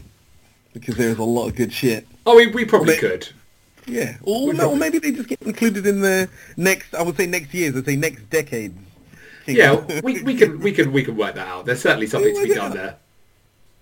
[0.72, 2.08] because there's a lot of good shit.
[2.26, 3.28] Oh, we, we probably they- could.
[3.86, 6.94] Yeah, or, We no, or maybe they just get included in the next.
[6.94, 7.76] I would say next years.
[7.76, 8.72] I'd say next decade.
[9.46, 11.66] Yeah, we, we can we can we can work that out.
[11.66, 12.96] There's certainly something to be done there.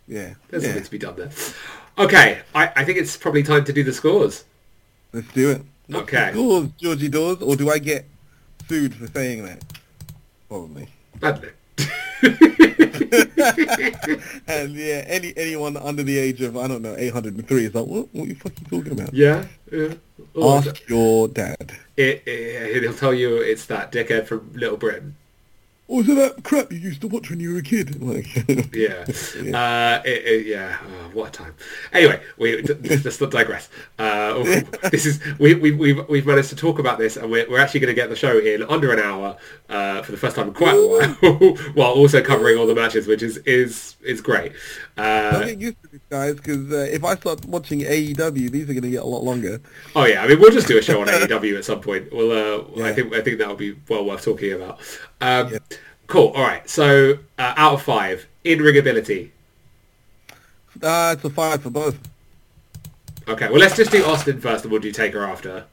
[0.08, 0.70] yeah, There's yeah.
[0.70, 1.30] something to be done there.
[1.98, 4.44] Okay, I, I think it's probably time to do the scores.
[5.12, 5.62] Let's do it.
[5.94, 6.30] Okay.
[6.32, 8.06] Scores, Georgie Dawes, or do I get
[8.66, 9.62] sued for saying that?
[10.48, 10.88] Probably.
[11.22, 11.38] I.
[14.46, 18.08] And yeah, any anyone under the age of I don't know 803 is like, what?
[18.12, 19.12] What are you fucking talking about?
[19.12, 19.44] Yeah.
[19.70, 19.94] yeah.
[20.34, 21.72] Oh, Ask your dad.
[21.96, 25.16] it, it, he'll tell you it's that dickhead from Little Britain.
[25.93, 28.01] Oh, is it that crap you used to watch when you were a kid?
[28.03, 28.26] Like,
[28.74, 29.05] Yeah.
[29.57, 30.78] Uh, it, it, yeah.
[30.82, 31.55] Oh, what a time.
[31.93, 33.68] Anyway, we let's not digress.
[33.99, 34.43] Uh,
[34.90, 37.80] this is we, we we've we've managed to talk about this, and we're, we're actually
[37.80, 39.36] going to get the show in under an hour
[39.68, 43.07] uh, for the first time in quite a while, while also covering all the matches,
[43.07, 44.53] which is is is great.
[44.97, 48.74] Uh, get used to this, guys, because uh, if I start watching AEW, these are
[48.74, 49.61] going to get a lot longer.
[49.97, 52.12] oh yeah, I mean we'll just do a show on AEW at some point.
[52.12, 54.80] We'll uh, I think I think that'll be well worth talking about.
[55.20, 55.59] Um, Yeah.
[56.09, 56.28] Cool.
[56.36, 56.68] All right.
[56.68, 59.32] So uh, out of five, in ring ability.
[60.82, 61.99] Uh, it's a five for both.
[63.28, 63.49] Okay.
[63.49, 65.64] Well, let's just do Austin first, and we'll do Taker after.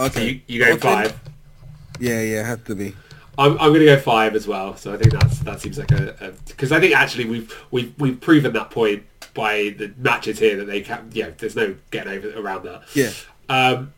[0.00, 0.08] Okay.
[0.08, 0.80] So you, you go Austin?
[0.80, 1.20] five.
[2.00, 2.94] Yeah, yeah, it has to be.
[3.38, 4.76] I'm, I'm going to go five as well.
[4.76, 8.20] So I think that's that seems like a because I think actually we've we've we've
[8.20, 9.04] proven that point
[9.34, 12.82] by the matches here that they can yeah there's no getting over around that.
[12.94, 13.10] Yeah.
[13.48, 13.92] Um.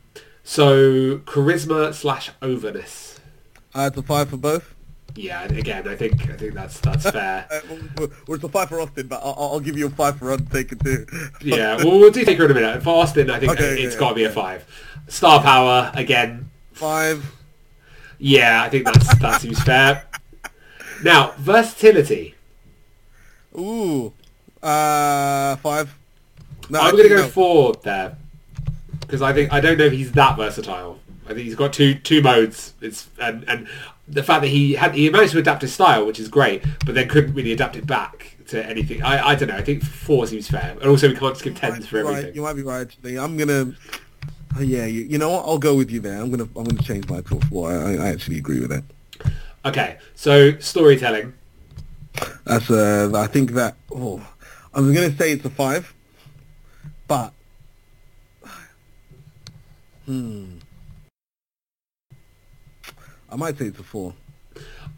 [0.45, 3.18] So charisma slash overness.
[3.74, 4.74] Uh, it's a five for both.
[5.14, 5.45] Yeah.
[5.45, 7.47] Again, I think I think that's that's fair.
[7.51, 7.61] Uh,
[7.99, 10.76] well, it's a five for Austin, but I'll, I'll give you a five for Undertaker
[10.76, 11.07] too.
[11.43, 11.76] Yeah.
[11.76, 12.82] Well, we'll do Taker in a minute.
[12.82, 14.64] For Austin, I think Okay, it's yeah, got to be a five.
[15.09, 16.51] Star power again.
[16.72, 17.24] Five.
[18.19, 20.05] Yeah, I think that's that seems fair.
[21.03, 22.35] Now versatility.
[23.59, 24.12] Ooh.
[24.62, 25.97] Uh, five.
[26.69, 27.29] No, I'm going to go no.
[27.29, 28.17] four there
[29.01, 30.99] because I think I don't know if he's that versatile.
[31.25, 32.75] I think he's got two two modes.
[32.81, 33.69] It's and and
[34.09, 36.95] the fact that he had he managed to adapt his style, which is great, but
[36.95, 39.03] then couldn't really adapt it back to anything.
[39.03, 39.57] I, I don't know.
[39.57, 42.12] I think four seems fair, and also we can't just give tens for You're right,
[42.12, 42.35] everything.
[42.35, 42.83] you might be right.
[42.83, 43.75] Actually, I'm gonna.
[44.57, 45.45] Oh, yeah, you, you know what?
[45.47, 46.20] I'll go with you there.
[46.20, 47.70] I'm gonna I'm gonna change my to a four.
[47.70, 48.85] I, I actually agree with that.
[49.64, 51.35] Okay, so storytelling.
[52.45, 53.77] That's uh, I think that.
[53.95, 54.27] Oh,
[54.72, 55.93] I was gonna say it's a five,
[57.07, 57.33] but.
[60.07, 60.59] Hmm.
[63.29, 64.14] I might say it's a four.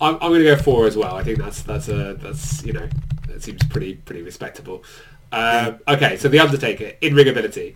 [0.01, 1.17] I'm, I'm going to go four as well.
[1.17, 2.89] I think that's that's a that's you know
[3.27, 4.85] that seems pretty pretty respectable.
[5.33, 7.75] Uh, okay, so the Undertaker in ring ability.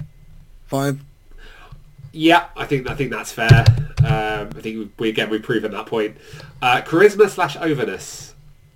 [0.66, 1.00] Five.
[2.12, 3.64] Yeah, I think I think that's fair.
[4.04, 6.16] Um, I think we, we again we've proven that point.
[6.60, 8.34] Uh, charisma slash overness.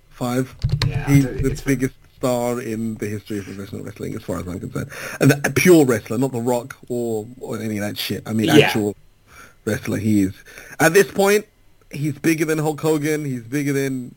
[0.09, 0.55] Five.
[0.87, 4.59] Yeah, He's the biggest star in the history of professional wrestling, as far as I'm
[4.59, 4.89] concerned.
[5.21, 8.23] And a pure wrestler, not The Rock or, or any of that shit.
[8.25, 8.65] I mean, Yeah.
[8.65, 8.95] actual
[9.65, 9.97] wrestler.
[9.97, 10.33] He is.
[10.79, 11.45] At this point,
[11.91, 13.23] he's bigger than Hulk Hogan.
[13.25, 14.15] He's bigger than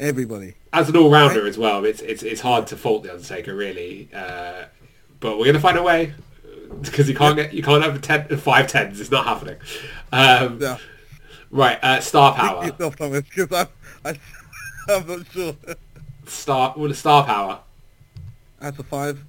[0.00, 0.54] everybody.
[0.72, 4.08] As an all rounder as well, it's it's it's hard to fault the Undertaker really.
[4.14, 4.64] Uh,
[5.20, 6.14] but we're gonna find a way
[6.82, 9.00] because you can't get you can't have a ten, five tens.
[9.00, 9.56] It's not happening.
[10.12, 10.78] Um, Yeah.
[11.50, 12.66] right, uh, star power.
[12.66, 13.68] Yourself, Thomas, because I'm,
[14.04, 14.18] I,
[14.94, 15.54] I'm not sure.
[16.26, 17.60] Star well, star power.
[18.60, 19.24] That's a five.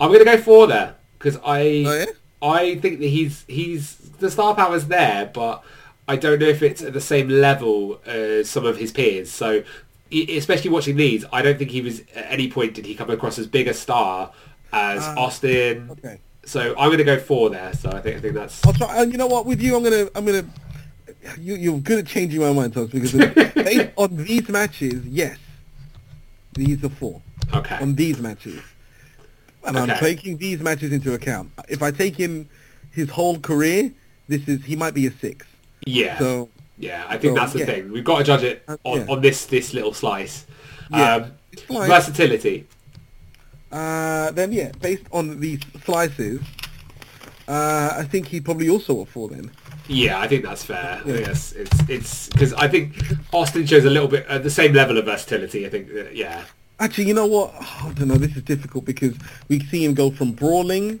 [0.00, 2.04] I'm gonna go four there because I Oh, yeah?
[2.42, 5.62] I think that he's he's the star power's there, but
[6.06, 9.30] I don't know if it's at the same level as some of his peers.
[9.30, 9.62] So
[10.12, 13.38] especially watching these, I don't think he was at any point did he come across
[13.38, 14.32] as big a star
[14.72, 15.88] as Ah, Austin.
[15.92, 16.20] Okay.
[16.46, 17.72] So I'm gonna go four there.
[17.74, 19.02] So I think I think that's I'll try.
[19.02, 19.46] And you know what?
[19.46, 20.08] With you, I'm gonna.
[20.14, 20.44] I'm gonna.
[21.40, 23.12] You, you're good at changing my mind, Thomas, because
[23.54, 25.38] based on these matches, yes,
[26.52, 27.22] these are four.
[27.54, 27.76] okay.
[27.80, 28.60] on these matches.
[29.66, 31.50] And I'm taking these matches into account.
[31.68, 32.46] If I take him
[32.90, 33.90] his whole career,
[34.28, 35.46] this is he might be a six.
[35.86, 36.18] yeah.
[36.18, 37.64] So yeah, I think so, that's the yeah.
[37.66, 37.90] thing.
[37.92, 39.06] We've got to judge it Uh, on, yeah.
[39.12, 40.44] on this this little slice.
[40.90, 41.14] Yeah.
[41.14, 42.66] Um, It's versatility.
[43.74, 46.40] Uh, then yeah, based on these slices,
[47.48, 49.50] uh, I think he'd probably also a four then.
[49.86, 51.02] Yeah, I think that's fair.
[51.04, 51.20] Yeah.
[51.20, 52.94] that's, it's it's because I think
[53.32, 55.66] Austin shows a little bit at the same level of versatility.
[55.66, 56.44] I think uh, yeah,
[56.80, 57.54] Actually, you know what?
[57.54, 58.16] I don't know.
[58.16, 59.14] This is difficult because
[59.48, 61.00] we see him go from brawling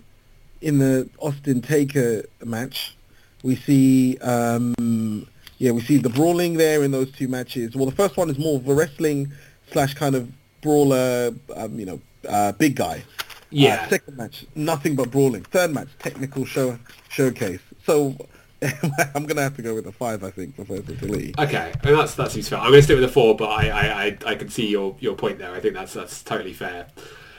[0.60, 2.96] in the Austin Taker match.
[3.42, 5.26] We see, um,
[5.58, 7.74] yeah, we see the brawling there in those two matches.
[7.74, 9.32] Well, the first one is more of a wrestling
[9.72, 13.04] slash kind of brawler, um, you know, uh, big guy.
[13.50, 13.82] Yeah.
[13.84, 15.44] Uh, second match, nothing but brawling.
[15.44, 17.60] Third match, technical show showcase.
[17.84, 18.16] So
[19.14, 21.34] I'm gonna have to go with a five, I think, for versatility.
[21.38, 22.58] okay, and that's that seems fair.
[22.58, 24.96] I'm going to stick with the four, but I I, I, I can see your,
[25.00, 25.52] your point there.
[25.52, 26.86] I think that's that's totally fair.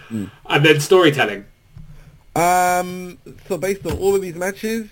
[0.10, 0.26] Hmm.
[0.48, 1.46] And then storytelling.
[2.36, 3.18] Um,
[3.48, 4.90] so based on all of these matches,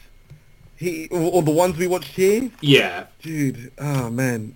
[0.77, 3.71] he or, or the ones we watched here, Yeah, dude.
[3.77, 4.55] Oh man.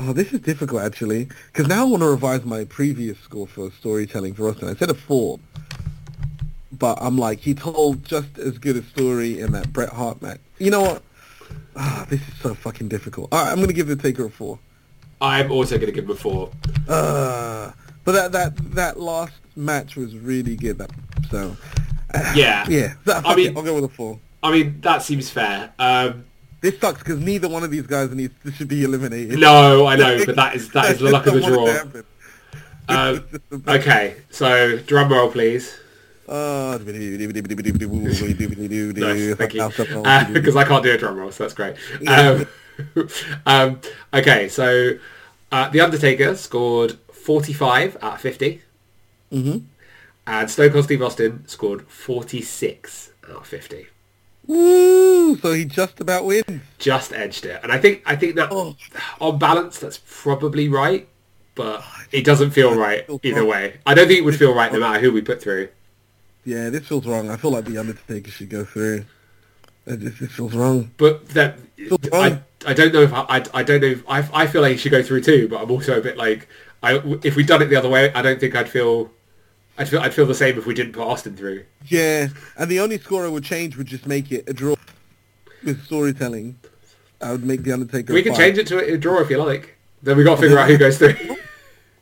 [0.00, 3.70] Oh, this is difficult actually, because now I want to revise my previous score for
[3.72, 4.68] storytelling for Austin.
[4.68, 5.40] I said a four,
[6.72, 10.40] but I'm like, he told just as good a story in that Bret Hart match.
[10.58, 11.02] You know what?
[11.76, 13.28] Ah, this is so fucking difficult.
[13.32, 14.58] All right, I'm going to give the Taker a four.
[15.20, 16.50] I'm also going to give him a four.
[16.88, 17.72] Uh,
[18.04, 20.78] but that that that last match was really good.
[20.78, 20.90] That
[21.30, 21.56] so
[22.34, 22.64] Yeah.
[22.68, 22.94] yeah.
[23.06, 24.18] So, I mean, it, I'll go with a four.
[24.42, 25.72] I mean, that seems fair.
[25.78, 26.24] Um,
[26.60, 29.38] This sucks because neither one of these guys needs should be eliminated.
[29.38, 31.92] no, I know, but that is that is the luck of the just don't want
[31.92, 32.02] draw.
[32.90, 33.24] Um,
[33.68, 35.78] okay, so drum roll, please.
[38.92, 39.62] Nice, thank you.
[40.04, 41.76] Uh, Because I can't do a drum roll, so that's great.
[42.06, 42.46] Um,
[43.46, 43.80] um,
[44.12, 44.92] okay, so
[45.52, 48.62] uh, The Undertaker scored 45 out of 50.
[49.32, 49.58] Mm-hmm.
[50.26, 53.86] And Stone Cold Steve Austin scored 46 out of 50.
[54.48, 55.36] Woo!
[55.36, 56.44] So he just about wins.
[56.78, 57.60] Just edged it.
[57.62, 58.74] And I think I think that Oh.
[59.20, 61.06] on balance that's probably right,
[61.54, 63.76] but oh, it doesn't feel right either way.
[63.86, 65.68] I don't think it would feel right no matter who we put through.
[66.44, 67.30] Yeah, this feels wrong.
[67.30, 69.04] I feel like the Undertaker should go through.
[69.86, 70.90] It this feels wrong.
[70.96, 72.40] But that Feels I.
[72.66, 74.78] I don't know if I, I, I don't know if I, I feel like he
[74.78, 76.48] should go through too but I'm also a bit like
[76.82, 79.12] I if we'd done it the other way I don't think I'd feel
[79.78, 82.80] I'd feel I'd feel the same if we didn't put Austin through Yeah, and the
[82.80, 84.74] only score I would change would just make it a draw
[85.64, 86.58] with storytelling.
[87.20, 88.12] I would make the Undertaker.
[88.12, 88.40] we can five.
[88.40, 90.78] change it to a draw if you like then we got to figure out who
[90.78, 91.14] goes through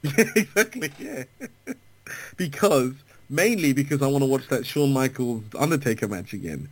[0.03, 0.91] Yeah, exactly.
[0.99, 1.25] Yeah,
[2.37, 2.93] because
[3.29, 6.69] mainly because I want to watch that Shawn Michaels Undertaker match again.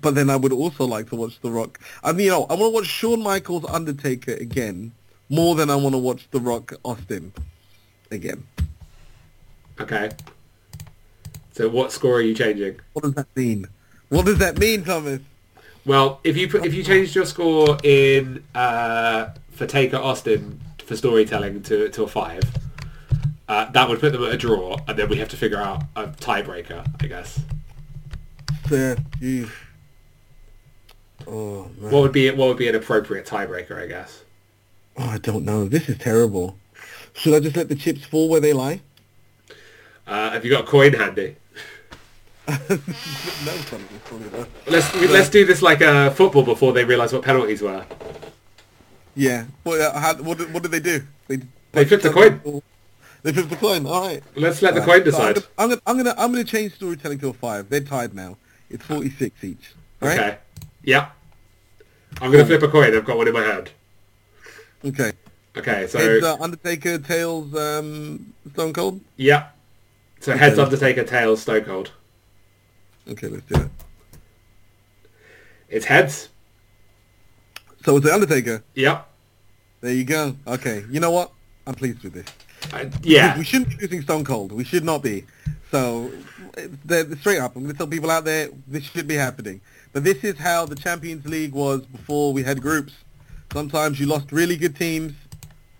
[0.00, 1.80] But then I would also like to watch The Rock.
[2.04, 4.92] I mean, you know, I want to watch Shawn Michaels Undertaker again
[5.28, 7.32] more than I want to watch The Rock Austin
[8.12, 8.46] again.
[9.80, 10.10] Okay
[11.52, 13.66] so what score are you changing What does that mean?
[14.08, 15.20] What does that mean, Thomas?
[15.86, 20.96] well if you put if you changed your score in uh, for Taker Austin for
[20.96, 22.42] storytelling to to a five
[23.48, 25.82] uh, that would put them at a draw and then we have to figure out
[25.96, 27.40] a tiebreaker I guess
[28.68, 29.50] Sir, jeez.
[31.26, 31.90] Oh man.
[31.92, 34.22] what would be what would be an appropriate tiebreaker I guess
[34.98, 35.66] Oh, I don't know.
[35.66, 36.58] This is terrible.
[37.14, 38.80] Should I just let the chips fall where they lie?
[40.10, 41.36] Uh, have you got a coin handy?
[42.48, 44.48] no, probably not.
[44.66, 47.86] Let's let's do this like a football before they realise what penalties were.
[49.14, 49.44] Yeah.
[49.62, 51.02] Well, uh, how, what, did, what did they do?
[51.28, 51.38] They,
[51.70, 52.40] They flipped the coin.
[53.22, 53.86] They flipped the coin.
[53.86, 54.22] All right.
[54.34, 55.12] Let's let the All coin right.
[55.12, 55.34] So I'm decide.
[55.36, 57.68] gonna, I'm gonna, I'm gonna, I'm gonna change storytelling to a five.
[57.68, 58.36] They're tied now.
[58.68, 59.74] It's 46 each.
[60.02, 60.18] All right.
[60.18, 60.38] Okay.
[60.82, 61.10] Yeah.
[62.20, 62.96] I'm gonna flip a coin.
[62.96, 63.70] I've got one in my hand.
[64.84, 65.12] Okay.
[65.56, 65.86] Okay.
[65.86, 69.00] So Heads uh, Undertaker, tails um, Stone Cold.
[69.16, 69.50] yeah.
[70.20, 70.62] So heads Okay.
[70.62, 71.92] Undertaker, tails Stone Cold.
[73.08, 73.70] Okay, let's do it.
[75.68, 76.28] It's heads.
[77.84, 78.62] So it's the Undertaker.
[78.74, 79.08] Yep.
[79.80, 80.36] There you go.
[80.46, 80.84] Okay.
[80.90, 81.32] You know what?
[81.66, 82.26] I'm pleased with this.
[82.72, 83.38] Uh, yeah.
[83.38, 84.52] We shouldn't be using Stone Cold.
[84.52, 85.24] We should not be.
[85.70, 86.10] So,
[87.20, 89.60] straight up, I'm going to tell people out there, this should be happening.
[89.92, 92.92] But this is how the Champions League was before we had groups.
[93.52, 95.12] Sometimes you lost really good teams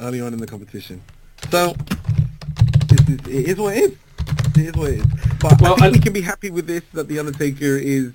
[0.00, 1.02] early on in the competition.
[1.50, 1.74] So,
[2.88, 3.96] this is, it is what it is.
[4.56, 5.06] It is what it is.
[5.40, 8.12] But Well, I think I- we can be happy with this, that The Undertaker is...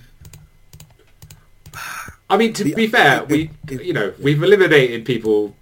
[2.29, 5.55] I mean, to The be fair, we is- you know we've eliminated people.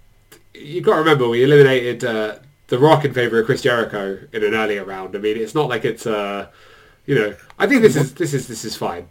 [0.54, 2.36] You've got to remember we eliminated uh,
[2.68, 5.14] the Rock in favour of Chris Jericho in an earlier round.
[5.14, 6.46] I mean, it's not like it's uh,
[7.06, 7.34] you know.
[7.58, 9.08] I think this is this is this is fine.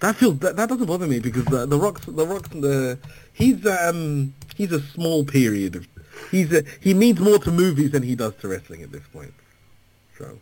[0.00, 2.98] That feels that, that doesn't bother me because the the rocks the rocks the
[3.32, 5.88] he's um he's a small period of
[6.30, 9.34] he's a, he means more to movies than he does to wrestling at this point.
[10.18, 10.38] So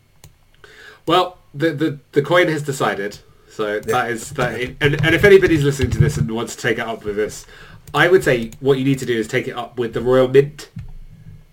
[1.06, 3.18] Well, the the, the coin has decided.
[3.50, 4.60] So that is that.
[4.80, 7.46] And, and if anybody's listening to this and wants to take it up with us,
[7.92, 10.26] I would say what you need to do is take it up with the Royal
[10.26, 10.70] Mint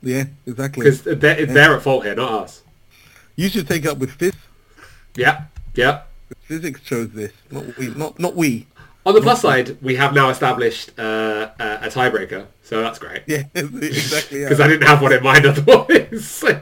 [0.01, 0.83] yeah, exactly.
[0.83, 2.63] because they're, they're at fault here, not us.
[3.35, 4.33] You should take up with Fizz.
[5.15, 5.45] Yeah,
[5.75, 6.01] yeah.
[6.41, 8.67] Physics chose this, not we, not not we.
[9.05, 13.23] On the plus side, we have now established uh, a, a tiebreaker, so that's great.
[13.25, 14.39] Yeah, exactly.
[14.39, 14.65] Because Yeah.
[14.65, 16.07] I didn't have one in mind otherwise.
[16.21, 16.61] So,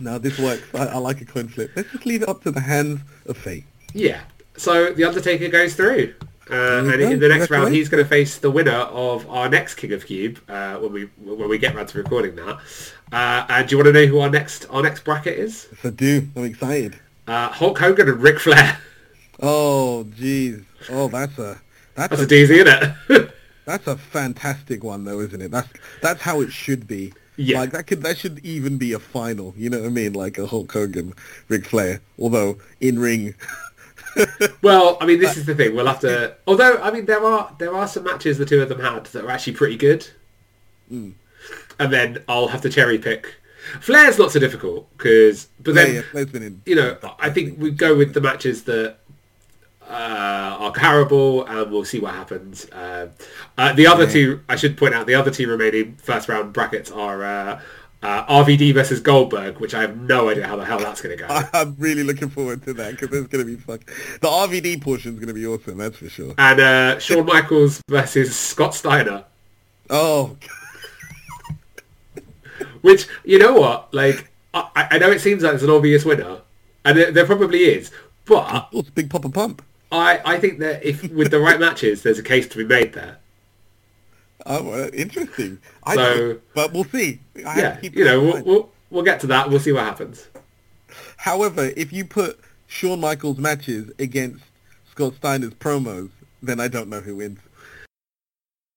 [0.00, 0.62] Now this works.
[0.74, 1.70] I, I like a coin flip.
[1.76, 3.64] Let's just leave it up to the hands of fate.
[3.92, 4.20] yeah.
[4.58, 6.14] So the Undertaker goes through.
[6.50, 6.54] Uh,
[6.90, 9.92] and in the next round, he's going to face the winner of our next King
[9.92, 12.58] of Cube uh, when we when we get round to recording that.
[13.12, 15.66] Uh, and do you want to know who our next our next bracket is?
[15.72, 16.28] Yes, I do.
[16.36, 16.98] I'm excited.
[17.26, 18.78] Uh, Hulk Hogan and Ric Flair.
[19.42, 20.64] Oh, jeez.
[20.88, 21.60] Oh, that's a
[21.94, 23.30] that's, That's a a doozy, isn't it?
[23.66, 25.50] That's a fantastic one, though, isn't it?
[25.50, 25.68] That's
[26.00, 27.12] that's how it should be.
[27.36, 27.60] Yeah.
[27.60, 29.54] Like that could that should even be a final.
[29.56, 30.14] You know what I mean?
[30.14, 31.14] Like a Hulk Hogan,
[31.48, 32.00] Ric Flair.
[32.18, 33.34] Although in ring,
[34.62, 35.74] well, I mean, this is the thing.
[35.74, 36.34] We'll have to.
[36.46, 39.24] Although, I mean, there are there are some matches the two of them had that
[39.24, 40.08] are actually pretty good.
[40.90, 41.14] Mm.
[41.78, 43.34] and then I'll have to cherry pick.
[43.80, 47.96] Flair's not so difficult because, but then yeah, yeah, you know, I think we go
[47.96, 48.98] with the matches that
[49.88, 52.66] uh, are comparable, and we'll see what happens.
[52.70, 53.08] Uh,
[53.56, 56.90] uh, the other two, I should point out, the other two remaining first round brackets
[56.90, 57.60] are uh,
[58.02, 61.24] uh, RVD versus Goldberg, which I have no idea how the hell that's going to
[61.24, 61.28] go.
[61.52, 63.84] I'm really looking forward to that because it's going to be fuck.
[64.20, 65.78] The RVD portion is going to be awesome.
[65.78, 66.34] That's for sure.
[66.38, 69.24] And uh, Shawn Michaels versus Scott Steiner,
[69.88, 70.36] Oh,
[72.80, 76.40] which you know what, like I, I know it seems like it's an obvious winner,
[76.84, 77.90] and there, there probably is,
[78.24, 79.62] but oh, it's Big Papa Pump.
[79.92, 82.92] I, I think that if with the right matches, there's a case to be made
[82.92, 83.18] there.
[84.44, 85.58] Oh, well, interesting.
[85.84, 87.20] I So- but we'll see.
[87.46, 89.48] I Yeah, you know, we'll, we'll we'll get to that.
[89.48, 90.28] We'll see what happens.
[91.18, 94.44] However, if you put Shawn Michaels matches against
[94.90, 96.10] Scott Steiner's promos,
[96.42, 97.38] then I don't know who wins.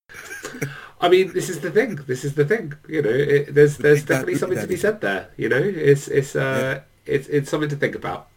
[1.01, 1.95] I mean, this is the thing.
[2.07, 2.74] This is the thing.
[2.88, 5.30] You know, it, there's there's definitely something to be said there.
[5.38, 8.28] You know, it's it's uh it's it's something to think about.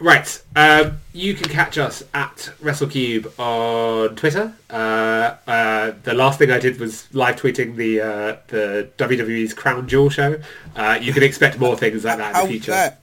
[0.00, 0.42] Right.
[0.56, 4.52] Um, you can catch us at WrestleCube on Twitter.
[4.68, 9.86] Uh, uh, the last thing I did was live tweeting the uh, the WWE's Crown
[9.88, 10.40] Jewel show.
[10.74, 12.72] Uh, you can expect more things like that in the future.
[12.72, 13.00] that?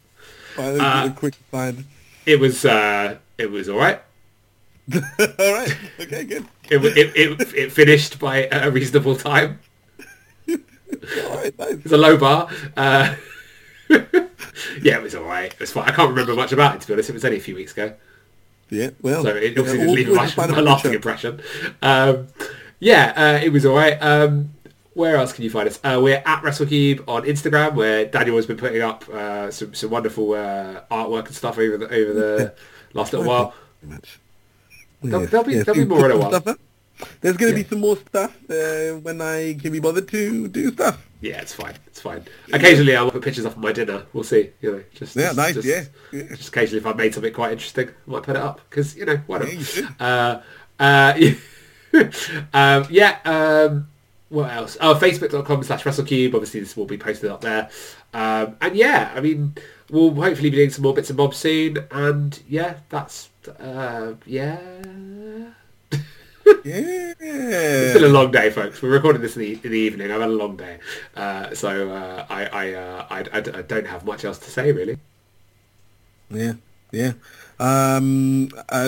[0.58, 1.86] Well, Uh, a quick sign.
[2.26, 4.00] It was uh, it was all right.
[4.94, 5.78] All right.
[6.02, 6.46] Okay, good.
[6.70, 9.60] It, it, it, it finished by a reasonable time.
[10.50, 11.72] All right, nice.
[11.86, 12.50] It's a low bar.
[14.82, 15.52] Yeah, it was all right.
[15.54, 15.88] It was fine.
[15.88, 17.10] I can't remember much about it, to be honest.
[17.10, 17.94] It was only a few weeks ago.
[18.70, 19.24] Yeah, well.
[19.24, 21.42] So it obviously yeah, didn't leave much, just find a lasting impression.
[21.82, 22.28] Um,
[22.80, 23.98] yeah, uh, it was all right.
[24.02, 24.52] Um,
[24.94, 25.80] where else can you find us?
[25.84, 29.90] Uh, we're at WrestleCube on Instagram, where Daniel has been putting up uh, some, some
[29.90, 32.54] wonderful uh, artwork and stuff over the, over the
[32.94, 33.54] last little while.
[35.02, 36.32] There'll- there'll be- yes, there'll be more in a while.
[36.32, 36.60] some stuff up.
[37.22, 37.64] There's going to Yeah.
[37.64, 41.08] be some more stuff uh, when I can be bothered to do stuff.
[41.22, 41.76] Yeah, it's fine.
[41.86, 42.26] It's fine.
[42.52, 44.04] Occasionally, I'll put pictures up of my dinner.
[44.12, 44.50] We'll see.
[44.60, 45.84] You know, just Yeah, nice, Just, yeah.
[46.12, 49.06] Just occasionally, if I've made something quite interesting, I might put it up because you
[49.06, 49.78] know why not?
[49.78, 49.90] Yeah.
[50.00, 50.42] Uh,
[50.80, 51.14] uh,
[52.54, 53.20] um, yeah.
[53.24, 53.88] Um,
[54.30, 54.78] what else?
[54.82, 56.34] Oh, facebook.com slash WrestleCube.
[56.34, 57.70] Obviously, this will be posted up there.
[58.14, 59.56] Um, and yeah, I mean,
[59.92, 61.78] we'll hopefully be doing some more bits and bobs soon.
[61.92, 64.60] And yeah, that's uh, yeah.
[66.64, 67.14] Yeah.
[67.20, 68.82] It's been a long day, folks.
[68.82, 70.12] We're recording this in the, in the evening.
[70.12, 70.80] I've had a long day,
[71.16, 74.72] uh, so uh, I I, uh, I I I don't have much else to say
[74.72, 74.98] really.
[76.30, 76.54] Yeah,
[76.92, 77.14] yeah.
[77.60, 78.86] Um, I,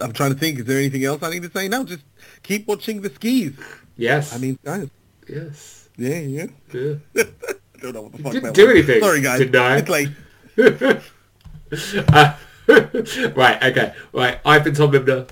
[0.00, 0.58] I'm trying to think.
[0.60, 1.68] Is there anything else I need to say?
[1.68, 2.04] No, just
[2.42, 3.52] keep watching the skis.
[3.96, 4.34] Yes.
[4.34, 4.88] I mean, guys.
[5.28, 5.88] yes.
[5.96, 6.46] Yeah, yeah.
[6.72, 6.94] Yeah.
[7.16, 7.22] I
[7.80, 8.76] don't know what the fuck Didn't do was.
[8.76, 9.38] anything, Sorry, guys.
[9.38, 9.76] didn't I?
[9.78, 10.08] It's late.
[12.12, 12.34] Uh,
[13.34, 13.62] right.
[13.62, 13.94] Okay.
[14.12, 14.38] Right.
[14.44, 15.30] I've been Tom Mimnagh.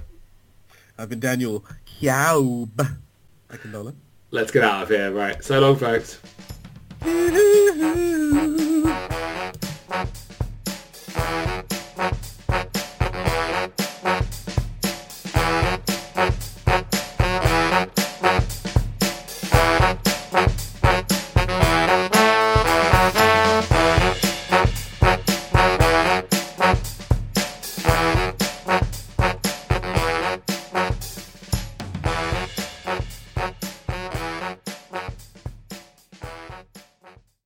[1.00, 2.98] I've been Daniel Kiaub.
[3.48, 3.94] Akinbola.
[4.30, 5.10] Let's get out of here.
[5.10, 5.42] Right.
[5.42, 6.20] So long, folks.
[7.06, 7.30] Ooh.